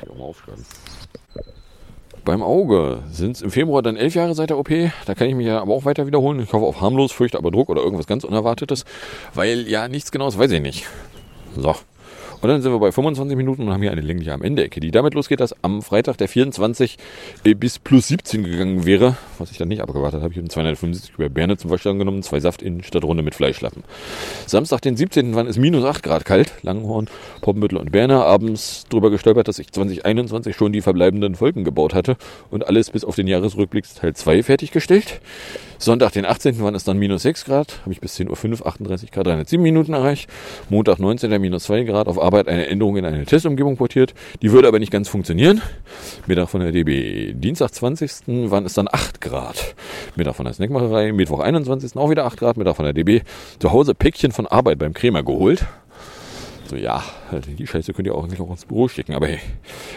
[0.00, 0.64] Ich mal aufschreiben
[2.28, 4.68] beim Auge sind es im Februar dann elf Jahre seit der OP.
[5.06, 6.40] Da kann ich mich ja aber auch weiter wiederholen.
[6.42, 8.84] Ich hoffe auf harmlos, fürchte aber Druck oder irgendwas ganz Unerwartetes.
[9.32, 10.84] Weil ja, nichts Genaues weiß ich nicht.
[11.56, 11.74] So.
[12.40, 14.80] Und dann sind wir bei 25 Minuten und haben hier eine längliche am Ende Ecke,
[14.80, 16.96] die damit losgeht, dass am Freitag der 24
[17.44, 20.32] äh, bis plus 17 gegangen wäre, was ich dann nicht abgewartet habe.
[20.32, 23.82] Ich habe 275 über Berne zum Beispiel genommen, zwei Saft in Stadtrunde mit Fleischlappen.
[24.46, 25.34] Samstag, den 17.
[25.34, 27.08] wann ist minus 8 Grad kalt, Langenhorn,
[27.40, 28.24] Poppenbüttel und Berne.
[28.24, 32.16] Abends drüber gestolpert, dass ich 2021 schon die verbleibenden Folgen gebaut hatte
[32.50, 35.20] und alles bis auf den Jahresrückblick Teil 2 fertiggestellt.
[35.80, 36.60] Sonntag, den 18.
[36.60, 39.92] waren es dann minus 6 Grad, habe ich bis 10.05 Uhr 38 Grad 307 Minuten
[39.92, 40.28] erreicht.
[40.68, 41.40] Montag, 19.
[41.40, 44.12] minus 2 Grad, auf Arbeit eine Änderung in eine Testumgebung portiert.
[44.42, 45.62] Die würde aber nicht ganz funktionieren.
[46.26, 47.32] Mittag von der DB.
[47.32, 48.50] Dienstag, 20.
[48.50, 49.76] waren es dann 8 Grad.
[50.16, 51.12] Mittag von der Snackmacherei.
[51.12, 51.96] Mittwoch, 21.
[51.96, 52.56] auch wieder 8 Grad.
[52.56, 53.20] Mittag von der DB.
[53.60, 55.64] Zu Hause Päckchen von Arbeit beim Krämer geholt.
[56.68, 57.02] So, ja,
[57.32, 59.14] die Scheiße könnt ihr auch eigentlich auch ins Büro schicken.
[59.14, 59.40] Aber hey,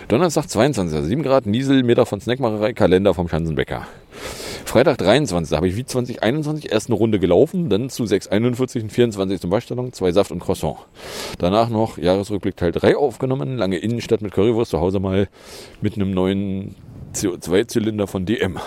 [0.08, 3.88] Donnerstag 22, 7 Grad, Niesel, Mittag von Snackmacherei, Kalender vom Schanzenbäcker.
[4.64, 8.90] Freitag 23, da habe ich wie 2021 erst eine Runde gelaufen, dann zu 641 und
[8.90, 10.78] 24 zum Beispielstellung, zwei Saft und Croissant.
[11.40, 15.28] Danach noch Jahresrückblick Teil 3 aufgenommen, lange Innenstadt mit Currywurst, zu Hause mal
[15.82, 16.76] mit einem neuen
[17.14, 18.60] CO2-Zylinder von DM.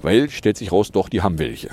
[0.00, 1.70] Weil, stellt sich raus, doch, die haben welche.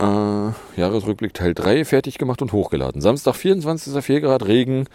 [0.00, 3.02] Äh, Jahresrückblick Teil 3 fertig gemacht und hochgeladen.
[3.02, 4.02] Samstag 24.
[4.02, 4.86] 4 Grad Regen.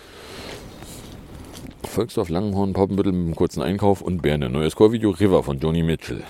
[1.90, 4.50] Volksdorf, Langenhorn, Poppenbüttel mit einem kurzen Einkauf und Berne.
[4.50, 6.24] Neues Chorvideo River von Joni Mitchell.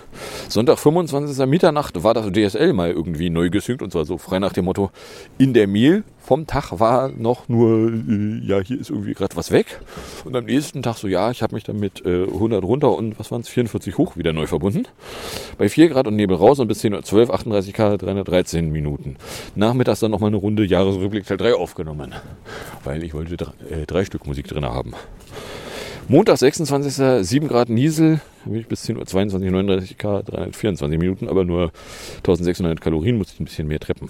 [0.49, 1.45] Sonntag 25.
[1.45, 4.91] Mitternacht war das DSL mal irgendwie neu gesynkt und zwar so frei nach dem Motto
[5.37, 9.51] in der Mail vom Tag war noch nur, äh, ja, hier ist irgendwie gerade was
[9.51, 9.79] weg.
[10.25, 13.19] Und am nächsten Tag so, ja, ich habe mich dann mit äh, 100 runter und
[13.19, 14.87] was waren es, 44 hoch wieder neu verbunden.
[15.57, 19.17] Bei 4 Grad und Nebel raus und bis 10.12 Uhr, 38 Grad, 313 Minuten.
[19.53, 22.15] Nachmittags dann nochmal eine Runde Jahresrückblick Teil 3 aufgenommen,
[22.83, 24.93] weil ich wollte drei, äh, drei Stück Musik drin haben.
[26.07, 27.25] Montag, 26.
[27.25, 31.71] 7 Grad Niesel, bis 10.22 Uhr, 39 Grad, 324 Minuten, aber nur
[32.17, 34.09] 1600 Kalorien, muss ich ein bisschen mehr treppen.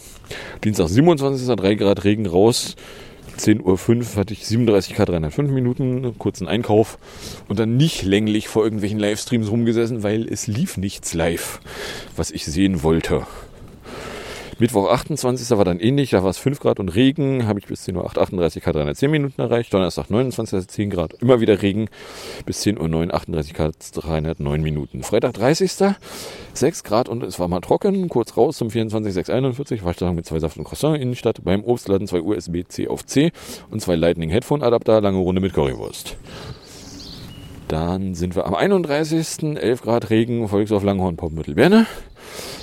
[0.65, 1.47] Dienstag, 27.
[1.55, 2.75] 3 Grad Regen raus,
[3.37, 6.97] 10.05 Uhr hatte ich 37 Grad, 305 Minuten, kurzen Einkauf
[7.47, 11.61] und dann nicht länglich vor irgendwelchen Livestreams rumgesessen, weil es lief nichts live,
[12.17, 13.25] was ich sehen wollte.
[14.57, 15.57] Mittwoch 28.
[15.57, 18.21] war dann ähnlich, da war es 5 Grad und Regen, habe ich bis 10.08 Uhr
[18.21, 19.73] 38 Grad 310 Minuten erreicht.
[19.73, 20.67] Donnerstag 29.
[20.67, 21.89] 10 Grad, immer wieder Regen,
[22.45, 25.03] bis 10.09 Uhr 38 Grad 309 Minuten.
[25.03, 25.95] Freitag 30.
[26.53, 30.39] 6 Grad und es war mal trocken, kurz raus zum 24 641, Waschsachen mit zwei
[30.39, 33.33] Saft und Croissant Innenstadt, beim Obstladen zwei USB-C auf C
[33.69, 36.15] und zwei Lightning Headphone Adapter, lange Runde mit Currywurst.
[37.67, 39.57] Dann sind wir am 31.
[39.57, 41.87] 11 Grad Regen, Volksdorf Langhorn, Poppenbüttel, Berne.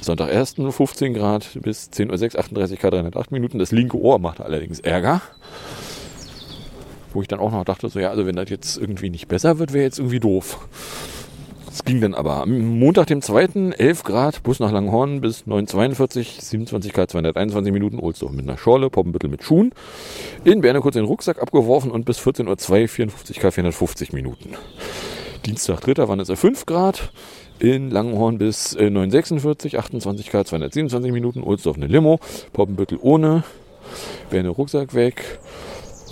[0.03, 0.55] Sonntag 1.
[0.71, 3.59] 15 Grad bis 10.06 Uhr, 38 Grad, 308 Minuten.
[3.59, 5.23] Das linke Ohr macht allerdings Ärger.
[7.13, 9.59] Wo ich dann auch noch dachte, so ja, also wenn das jetzt irgendwie nicht besser
[9.59, 10.67] wird, wäre jetzt irgendwie doof.
[11.71, 12.43] Es ging dann aber.
[12.43, 13.73] Am Montag, dem 2.
[13.79, 18.91] 11 Grad, Bus nach Langhorn bis 9.42, 27 Grad, 221 Minuten, Ohlsdorf mit einer Schorle,
[18.91, 19.73] Poppenbüttel mit Schuhen.
[20.45, 24.55] In Berne kurz den Rucksack abgeworfen und bis 14.02 Uhr, 54 Grad, 450 Minuten.
[25.47, 26.09] Dienstag, 3.
[26.09, 27.11] waren es 5 Grad.
[27.63, 31.45] In Langenhorn bis äh, 946, 28 Grad, 227 Minuten.
[31.45, 32.19] Ohlsdorf eine Limo.
[32.53, 33.45] Poppenbüttel ohne.
[34.31, 35.39] Berne Rucksack weg.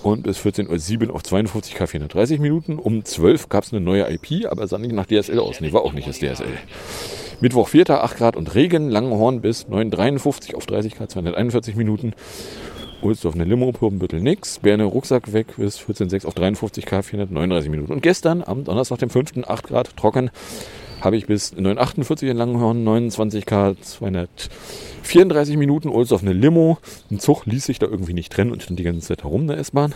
[0.04, 2.78] Und bis 14.07 Uhr auf 52 K 430 Minuten.
[2.78, 5.60] Um 12 gab es eine neue IP, aber sah nicht nach DSL aus.
[5.60, 6.56] Nee, war auch nicht das DSL.
[7.40, 7.90] Mittwoch 4.
[7.90, 8.88] 8 Grad und Regen.
[8.88, 12.12] Langenhorn bis 953 auf 30 Grad 241 Minuten.
[13.02, 14.60] Ohlsdorf eine Limo, Purbenbüttel nix.
[14.60, 17.92] Berne Rucksack weg bis 14,6 auf 53 K 439 Minuten.
[17.92, 19.48] Und gestern, am Donnerstag, dem 5.
[19.48, 20.30] 8 Grad trocken,
[21.00, 26.78] habe ich bis 948 in Langenhorn, 29 K 234 Minuten, Ohlsdorf eine Limo.
[27.10, 29.48] Ein Zug ließ sich da irgendwie nicht trennen und stand die ganze Zeit herum, in
[29.48, 29.94] der S-Bahn.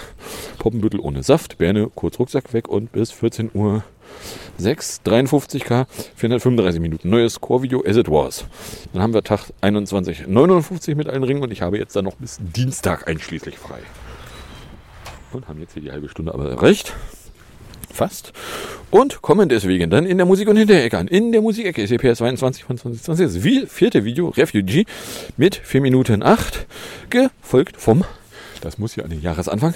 [0.59, 3.85] Poppenbüttel ohne Saft, Berne kurz Rucksack weg und bis 14 Uhr
[4.59, 5.87] 6, 53k,
[6.17, 7.11] 435 Minuten.
[7.11, 8.45] Neues Core-Video as it was.
[8.93, 12.17] Dann haben wir Tag 21, 59 mit allen Ringen und ich habe jetzt dann noch
[12.17, 13.81] bis Dienstag einschließlich frei.
[15.33, 16.95] Und haben jetzt hier die halbe Stunde aber erreicht.
[17.95, 18.33] Fast.
[18.91, 21.09] Und kommen deswegen dann in der Musik- und Hinterecke an.
[21.09, 24.85] In der Musikecke ist EPS 22 von 2020 das vierte Video, Refugee,
[25.37, 26.67] mit 4 Minuten 8,
[27.11, 28.05] gefolgt vom
[28.65, 29.75] das muss ja an den Jahresanfang.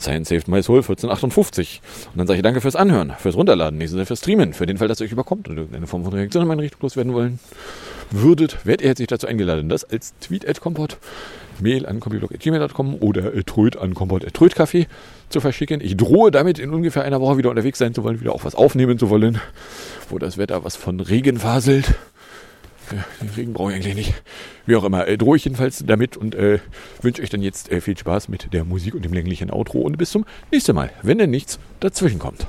[0.00, 1.82] Science Saved My Soul 1458.
[2.06, 4.88] Und dann sage ich danke fürs Anhören, fürs Runterladen, nächstes fürs Streamen, für den Fall,
[4.88, 7.38] dass ihr euch überkommt und irgendeine Form von Reaktion in meine Richtung loswerden wollen
[8.10, 10.98] würdet, werdet ihr herzlich dazu eingeladen, das als Tweet at Kompott,
[11.60, 14.86] Mail an computerblog.gmail.com oder äh, Tröd an Kompott.trödcafé
[15.28, 15.80] zu verschicken.
[15.80, 18.54] Ich drohe damit in ungefähr einer Woche wieder unterwegs sein zu wollen, wieder auch was
[18.54, 19.40] aufnehmen zu wollen,
[20.08, 21.94] wo das Wetter was von Regen faselt.
[22.92, 24.22] Ja, den Regen brauche ich eigentlich nicht.
[24.66, 26.58] Wie auch immer, äh, drohe ich jedenfalls damit und äh,
[27.00, 29.96] wünsche euch dann jetzt äh, viel Spaß mit der Musik und dem länglichen Outro und
[29.96, 32.46] bis zum nächsten Mal, wenn denn nichts dazwischen kommt.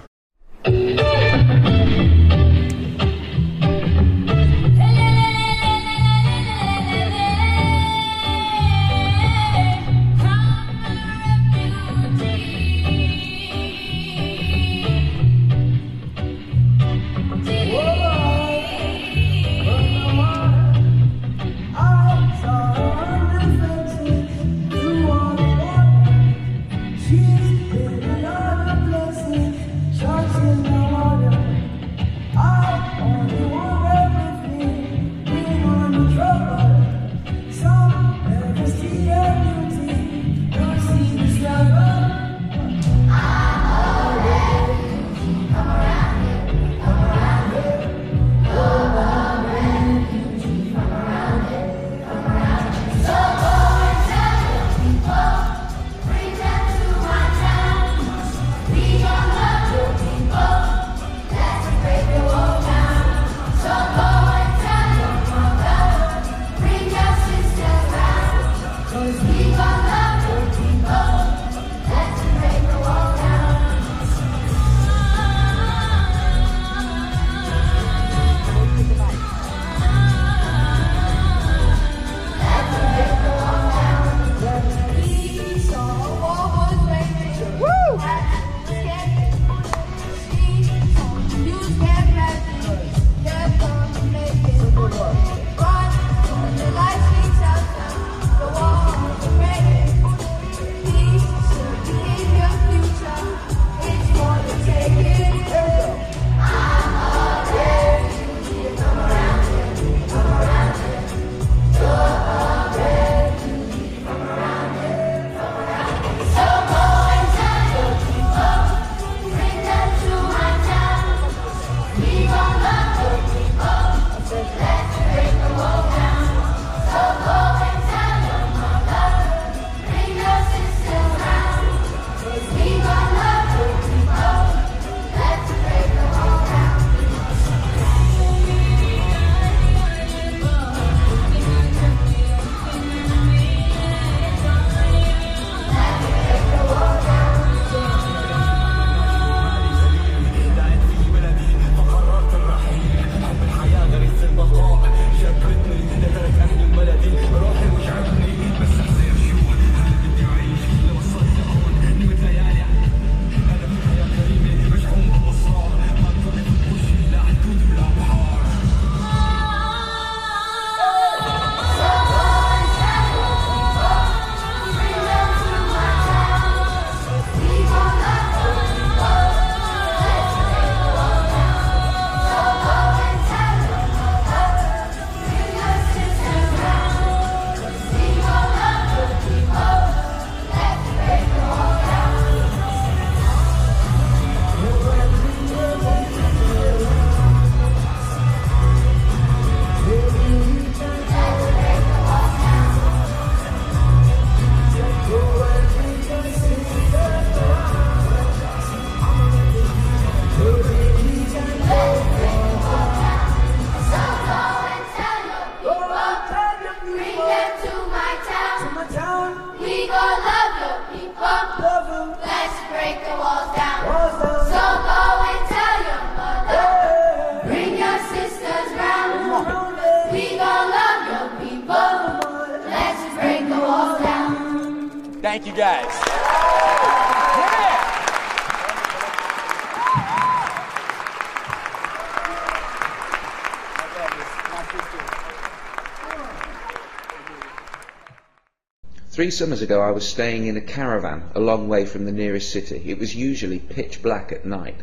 [249.31, 252.83] Summers ago I was staying in a caravan a long way from the nearest city.
[252.85, 254.81] It was usually pitch black at night.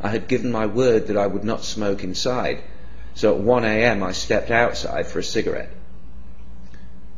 [0.00, 2.62] I had given my word that I would not smoke inside,
[3.14, 4.02] so at 1 a.m.
[4.02, 5.70] I stepped outside for a cigarette.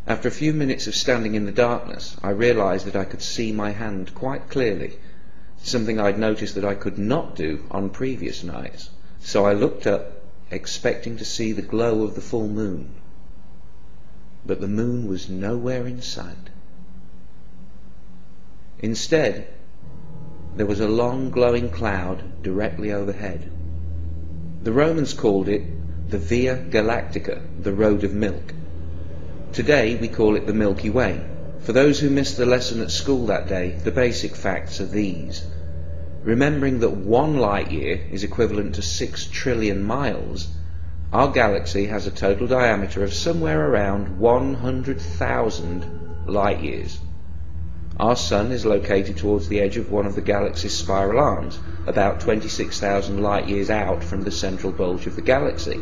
[0.06, 3.52] After a few minutes of standing in the darkness, I realized that I could see
[3.52, 4.98] my hand quite clearly,
[5.62, 8.90] something I'd noticed that I could not do on previous nights.
[9.20, 12.90] So I looked up, expecting to see the glow of the full moon.
[14.44, 16.50] But the moon was nowhere in sight.
[18.84, 19.46] Instead,
[20.56, 23.50] there was a long glowing cloud directly overhead.
[24.62, 25.62] The Romans called it
[26.10, 28.52] the Via Galactica, the Road of Milk.
[29.54, 31.22] Today we call it the Milky Way.
[31.60, 35.46] For those who missed the lesson at school that day, the basic facts are these.
[36.22, 40.48] Remembering that one light year is equivalent to six trillion miles,
[41.10, 46.98] our galaxy has a total diameter of somewhere around 100,000 light years.
[48.00, 52.18] Our Sun is located towards the edge of one of the galaxy's spiral arms, about
[52.18, 55.78] 26,000 light years out from the central bulge of the galaxy.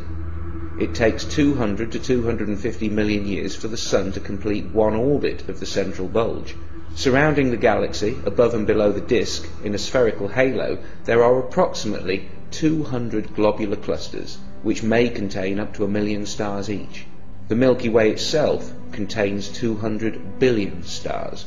[0.78, 5.58] It takes 200 to 250 million years for the Sun to complete one orbit of
[5.58, 6.54] the central bulge.
[6.94, 12.28] Surrounding the galaxy, above and below the disk, in a spherical halo, there are approximately
[12.50, 17.06] 200 globular clusters, which may contain up to a million stars each.
[17.48, 21.46] The Milky Way itself contains 200 billion stars,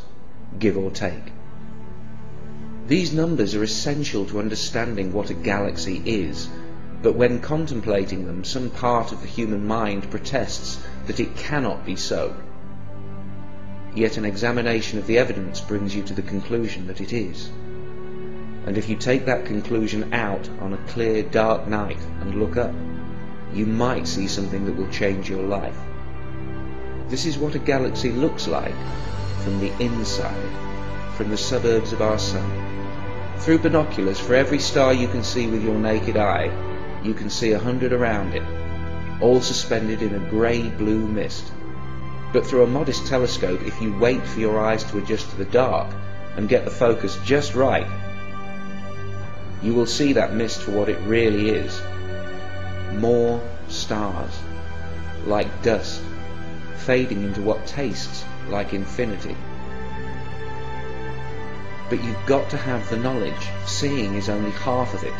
[0.59, 1.33] give or take.
[2.87, 6.47] These numbers are essential to understanding what a galaxy is
[7.05, 11.95] but when contemplating them, some part of the human mind protests that it cannot be
[11.95, 12.35] so.
[13.93, 17.51] Yet an examination of the evidence brings you to the conclusion that it is.
[18.65, 22.73] And if you take that conclusion out on a clear, dark night and look up,
[23.53, 25.77] you might see something that will change your life.
[27.09, 28.73] This is what a galaxy looks like
[29.45, 30.51] from the inside,
[31.15, 32.49] from the suburbs of our sun.
[33.37, 36.49] Through binoculars, for every star you can see with your naked eye,
[37.03, 38.41] you can see a hundred around it,
[39.21, 41.51] all suspended in a grey-blue mist.
[42.33, 45.45] But through a modest telescope, if you wait for your eyes to adjust to the
[45.45, 45.93] dark
[46.37, 47.87] and get the focus just right,
[49.61, 51.79] you will see that mist for what it really is.
[52.93, 54.39] More stars,
[55.27, 56.01] like dust,
[56.77, 59.35] fading into what tastes like infinity.
[61.89, 63.49] But you've got to have the knowledge.
[63.65, 65.13] Seeing is only half of it.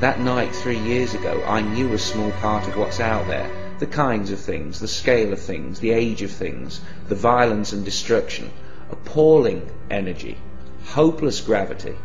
[0.00, 3.50] That night three years ago, I knew a small part of what's out there.
[3.78, 7.84] The kinds of things, the scale of things, the age of things, the violence and
[7.84, 8.50] destruction,
[8.90, 10.38] appalling energy,
[10.84, 11.96] hopeless gravity,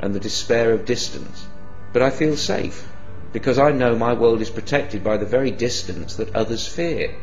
[0.00, 1.46] and the despair of distance.
[1.92, 2.86] But I feel safe,
[3.32, 7.14] because I know my world is protected by the very distance that others fear.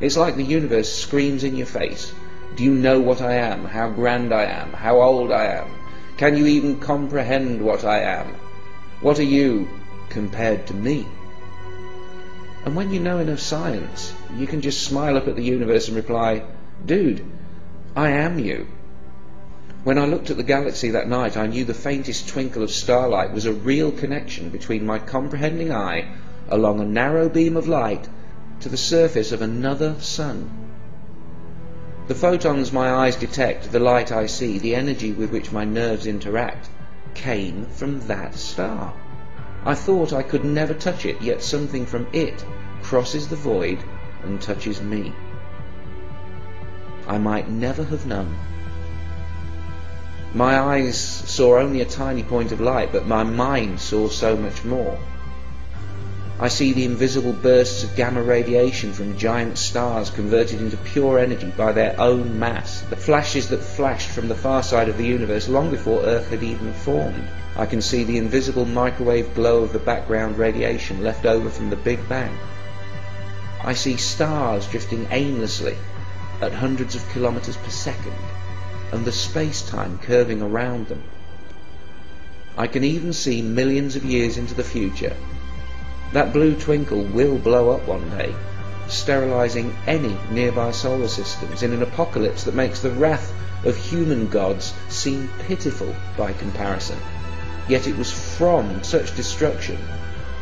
[0.00, 2.12] It's like the universe screams in your face.
[2.56, 3.64] Do you know what I am?
[3.64, 4.72] How grand I am?
[4.72, 5.68] How old I am?
[6.16, 8.34] Can you even comprehend what I am?
[9.00, 9.68] What are you
[10.08, 11.06] compared to me?
[12.64, 15.96] And when you know enough science, you can just smile up at the universe and
[15.96, 16.42] reply,
[16.84, 17.24] Dude,
[17.96, 18.66] I am you.
[19.84, 23.32] When I looked at the galaxy that night, I knew the faintest twinkle of starlight
[23.32, 26.08] was a real connection between my comprehending eye
[26.48, 28.08] along a narrow beam of light
[28.60, 30.50] to the surface of another sun.
[32.08, 36.06] The photons my eyes detect, the light I see, the energy with which my nerves
[36.06, 36.68] interact,
[37.14, 38.94] came from that star.
[39.64, 42.44] I thought I could never touch it, yet something from it
[42.82, 43.78] crosses the void
[44.22, 45.12] and touches me.
[47.06, 48.34] I might never have known.
[50.34, 54.64] My eyes saw only a tiny point of light, but my mind saw so much
[54.64, 54.98] more.
[56.40, 61.52] I see the invisible bursts of gamma radiation from giant stars converted into pure energy
[61.56, 65.48] by their own mass, the flashes that flashed from the far side of the universe
[65.48, 67.28] long before Earth had even formed.
[67.56, 71.76] I can see the invisible microwave glow of the background radiation left over from the
[71.76, 72.38] Big Bang.
[73.64, 75.76] I see stars drifting aimlessly
[76.40, 78.14] at hundreds of kilometers per second,
[78.92, 81.02] and the space-time curving around them.
[82.56, 85.16] I can even see millions of years into the future
[86.12, 88.34] that blue twinkle will blow up one day,
[88.88, 93.32] sterilizing any nearby solar systems in an apocalypse that makes the wrath
[93.64, 96.98] of human gods seem pitiful by comparison.
[97.68, 99.78] Yet it was from such destruction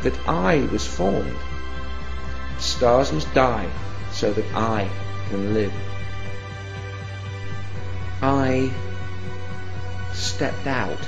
[0.03, 1.35] that I was formed.
[2.59, 3.69] Stars must die
[4.11, 4.89] so that I
[5.29, 5.73] can live.
[8.21, 8.71] I
[10.13, 10.99] stepped out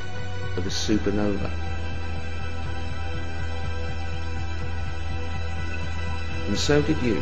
[0.57, 1.68] of a supernova.
[6.49, 7.21] And so did you.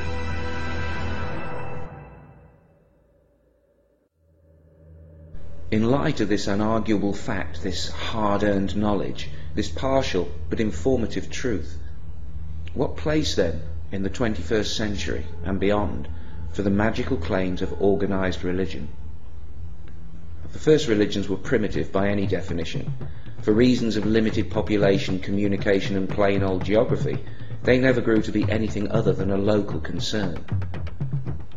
[5.69, 11.77] In light of this unarguable fact, this hard-earned knowledge, this partial but informative truth,
[12.73, 16.07] what place then in the 21st century and beyond
[16.53, 18.87] for the magical claims of organized religion?
[20.53, 22.93] The first religions were primitive by any definition.
[23.41, 27.17] For reasons of limited population, communication, and plain old geography,
[27.63, 30.37] they never grew to be anything other than a local concern.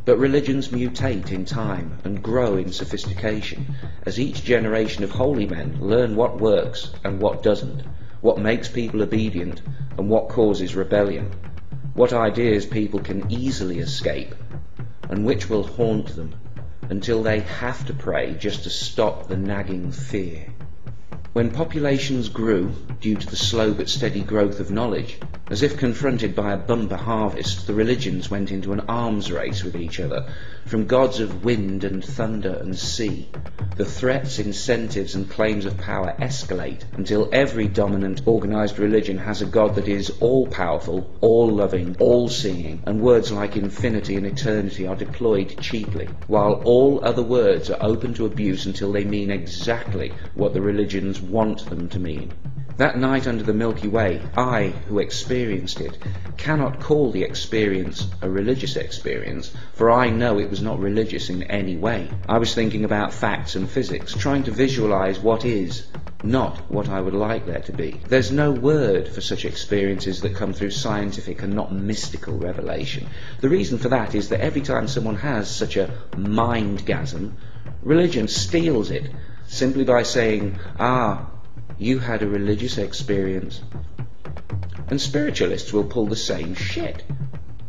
[0.05, 3.75] But religions mutate in time and grow in sophistication
[4.05, 7.83] as each generation of holy men learn what works and what doesn't,
[8.21, 9.63] what makes people obedient
[9.99, 11.31] and what causes rebellion,
[11.95, 14.35] what ideas people can easily escape
[15.11, 16.35] and which will haunt them
[16.89, 20.47] until they have to pray just to stop the nagging fear.
[21.35, 25.19] When populations grew, due to the slow but steady growth of knowledge,
[25.51, 29.77] as if confronted by a bumper harvest, the religions went into an arms race with
[29.77, 30.25] each other,
[30.71, 33.29] from gods of wind and thunder and sea.
[33.75, 39.47] The threats, incentives, and claims of power escalate until every dominant organized religion has a
[39.47, 44.87] god that is all powerful, all loving, all seeing, and words like infinity and eternity
[44.87, 50.13] are deployed cheaply, while all other words are open to abuse until they mean exactly
[50.35, 52.33] what the religions want them to mean.
[52.81, 55.99] That night under the Milky Way, I, who experienced it,
[56.39, 61.43] cannot call the experience a religious experience, for I know it was not religious in
[61.43, 62.09] any way.
[62.27, 65.89] I was thinking about facts and physics, trying to visualize what is,
[66.23, 68.01] not what I would like there to be.
[68.09, 73.09] There's no word for such experiences that come through scientific and not mystical revelation.
[73.43, 77.33] The reason for that is that every time someone has such a mindgasm,
[77.83, 79.05] religion steals it
[79.49, 81.31] simply by saying, ah,
[81.81, 83.63] you had a religious experience.
[84.89, 87.03] And spiritualists will pull the same shit.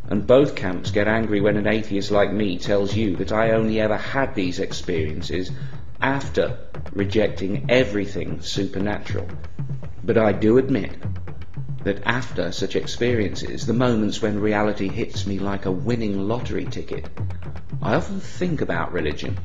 [0.10, 3.80] And both camps get angry when an atheist like me tells you that I only
[3.80, 5.50] ever had these experiences
[6.02, 6.58] after
[6.92, 9.30] rejecting everything supernatural.
[10.04, 10.92] But I do admit
[11.86, 17.08] that after such experiences, the moments when reality hits me like a winning lottery ticket,
[17.82, 19.38] I often think about religion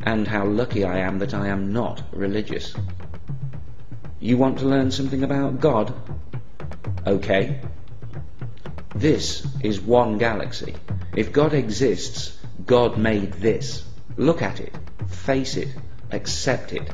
[0.00, 2.74] and how lucky I am that I am not religious.
[4.22, 5.94] You want to learn something about God?
[7.06, 7.58] Okay.
[8.94, 10.74] This is one galaxy.
[11.16, 13.82] If God exists, God made this.
[14.18, 14.74] Look at it,
[15.08, 15.68] face it,
[16.10, 16.92] accept it,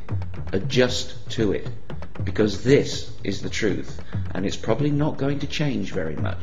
[0.52, 1.68] adjust to it,
[2.22, 4.00] because this is the truth,
[4.32, 6.38] and it's probably not going to change very much.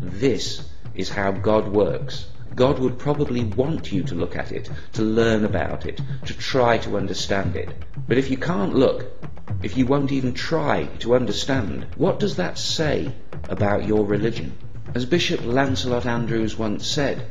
[0.00, 0.62] This
[0.94, 2.26] is how God works.
[2.58, 6.78] God would probably want you to look at it, to learn about it, to try
[6.78, 7.68] to understand it.
[8.08, 9.06] But if you can't look,
[9.62, 13.14] if you won't even try to understand, what does that say
[13.48, 14.58] about your religion?
[14.92, 17.24] As Bishop Lancelot Andrewes once said,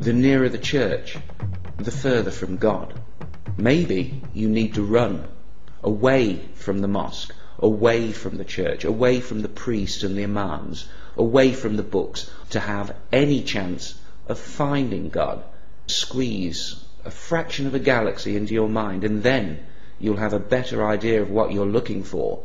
[0.00, 1.18] the nearer the church,
[1.76, 2.98] the further from God.
[3.58, 5.28] Maybe you need to run
[5.82, 10.88] away from the mosque, away from the church, away from the priests and the imams,
[11.18, 15.42] away from the books, to have any chance of finding God.
[15.86, 19.58] Squeeze a fraction of a galaxy into your mind, and then
[19.98, 22.40] you'll have a better idea of what you're looking for.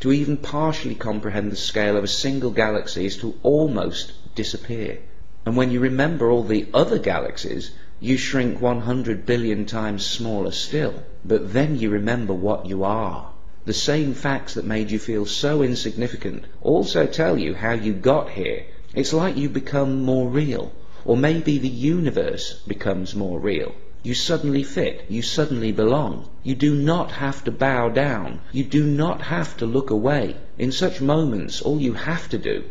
[0.00, 4.98] To even partially comprehend the scale of a single galaxy is to almost disappear.
[5.46, 7.70] And when you remember all the other galaxies,
[8.00, 10.94] you shrink 100 billion times smaller still.
[11.24, 13.30] But then you remember what you are.
[13.66, 18.30] The same facts that made you feel so insignificant also tell you how you got
[18.30, 18.64] here.
[18.94, 20.72] It's like you become more real.
[21.04, 23.74] Or maybe the universe becomes more real.
[24.02, 25.04] You suddenly fit.
[25.08, 26.28] You suddenly belong.
[26.42, 28.40] You do not have to bow down.
[28.52, 30.36] You do not have to look away.
[30.58, 32.64] In such moments, all you have to do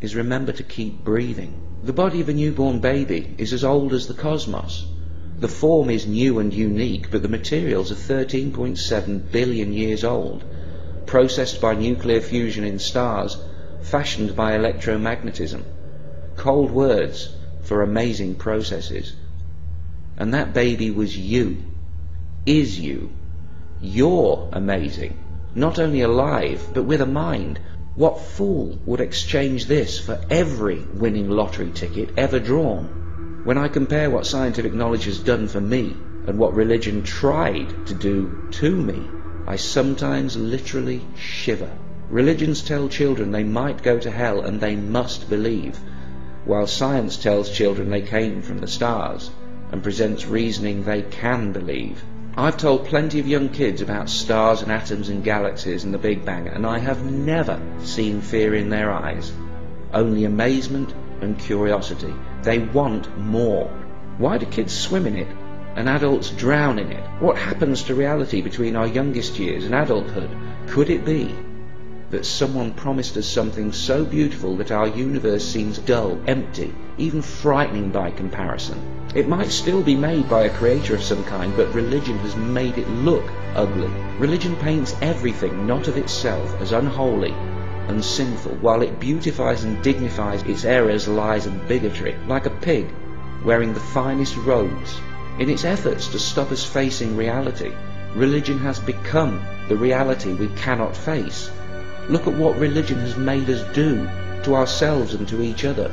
[0.00, 1.54] is remember to keep breathing.
[1.84, 4.86] The body of a newborn baby is as old as the cosmos.
[5.38, 10.44] The form is new and unique, but the materials are 13.7 billion years old,
[11.06, 13.36] processed by nuclear fusion in stars,
[13.80, 15.62] fashioned by electromagnetism.
[16.36, 17.28] Cold words
[17.62, 19.14] for amazing processes.
[20.16, 21.62] And that baby was you,
[22.46, 23.10] is you.
[23.80, 25.18] You're amazing,
[25.54, 27.58] not only alive, but with a mind.
[27.94, 33.42] What fool would exchange this for every winning lottery ticket ever drawn?
[33.44, 35.96] When I compare what scientific knowledge has done for me
[36.26, 39.02] and what religion tried to do to me,
[39.46, 41.70] I sometimes literally shiver.
[42.08, 45.78] Religions tell children they might go to hell and they must believe,
[46.44, 49.30] while science tells children they came from the stars
[49.70, 52.02] and presents reasoning they can believe.
[52.36, 56.24] I've told plenty of young kids about stars and atoms and galaxies and the Big
[56.24, 59.32] Bang, and I have never seen fear in their eyes.
[59.92, 62.14] Only amazement and curiosity.
[62.42, 63.68] They want more.
[64.18, 65.28] Why do kids swim in it?
[65.74, 67.04] and adults drown in it?
[67.20, 70.30] What happens to reality between our youngest years and adulthood?
[70.68, 71.34] Could it be
[72.12, 77.90] that someone promised us something so beautiful that our universe seems dull, empty, even frightening
[77.90, 78.78] by comparison?
[79.14, 82.78] It might still be made by a creator of some kind, but religion has made
[82.78, 83.24] it look
[83.56, 83.90] ugly.
[84.18, 87.34] Religion paints everything not of itself as unholy
[87.88, 92.86] and sinful, while it beautifies and dignifies its errors, lies, and bigotry, like a pig
[93.44, 95.00] wearing the finest robes.
[95.38, 97.72] In its efforts to stop us facing reality,
[98.14, 101.50] religion has become the reality we cannot face.
[102.08, 104.08] Look at what religion has made us do
[104.42, 105.90] to ourselves and to each other.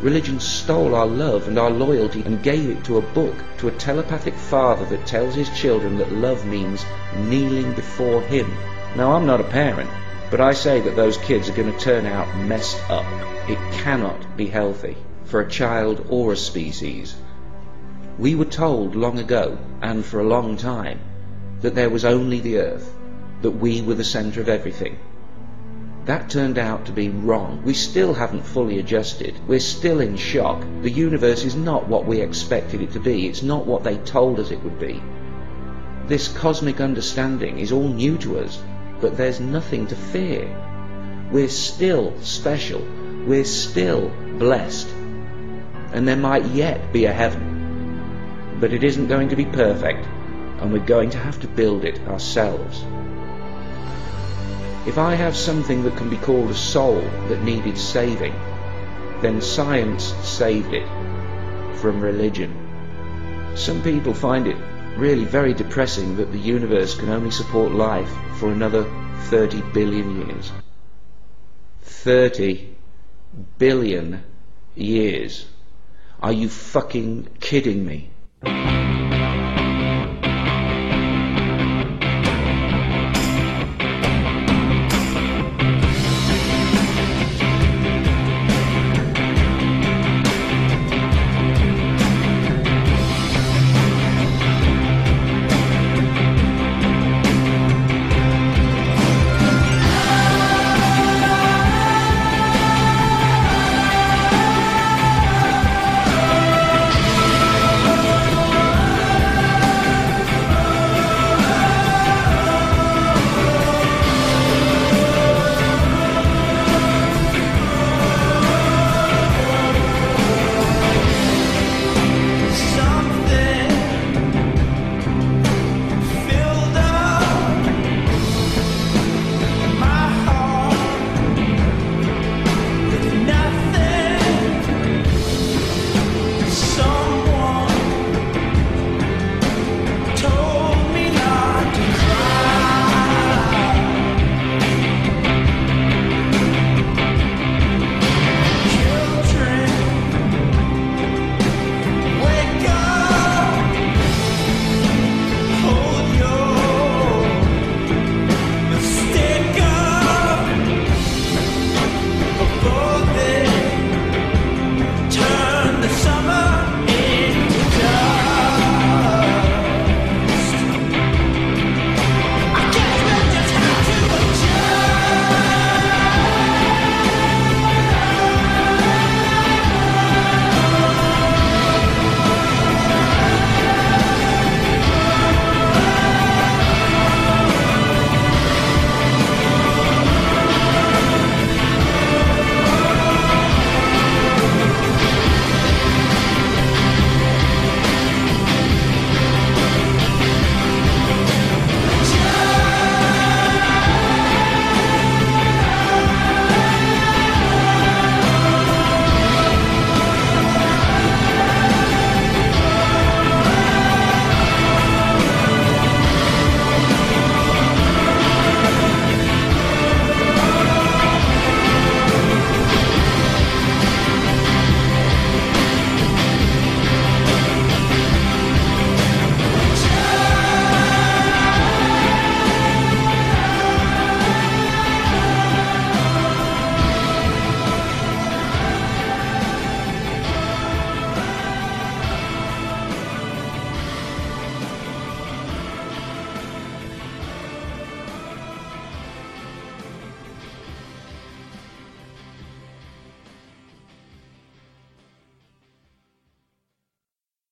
[0.00, 3.72] Religion stole our love and our loyalty and gave it to a book, to a
[3.72, 6.86] telepathic father that tells his children that love means
[7.18, 8.50] kneeling before him.
[8.96, 9.90] Now, I'm not a parent,
[10.30, 13.04] but I say that those kids are going to turn out messed up.
[13.48, 17.14] It cannot be healthy for a child or a species.
[18.18, 21.00] We were told long ago, and for a long time,
[21.60, 22.90] that there was only the earth,
[23.42, 24.98] that we were the centre of everything.
[26.06, 27.62] That turned out to be wrong.
[27.64, 29.34] We still haven't fully adjusted.
[29.48, 30.64] We're still in shock.
[30.82, 33.26] The universe is not what we expected it to be.
[33.26, 35.02] It's not what they told us it would be.
[36.06, 38.62] This cosmic understanding is all new to us,
[39.00, 40.46] but there's nothing to fear.
[41.32, 42.86] We're still special.
[43.26, 44.88] We're still blessed.
[45.92, 48.58] And there might yet be a heaven.
[48.60, 50.06] But it isn't going to be perfect,
[50.60, 52.84] and we're going to have to build it ourselves.
[54.86, 58.34] If I have something that can be called a soul that needed saving,
[59.20, 60.86] then science saved it
[61.78, 62.54] from religion.
[63.56, 64.56] Some people find it
[64.96, 68.84] really very depressing that the universe can only support life for another
[69.24, 70.52] 30 billion years.
[71.82, 72.76] 30
[73.58, 74.22] billion
[74.76, 75.46] years.
[76.22, 78.10] Are you fucking kidding me?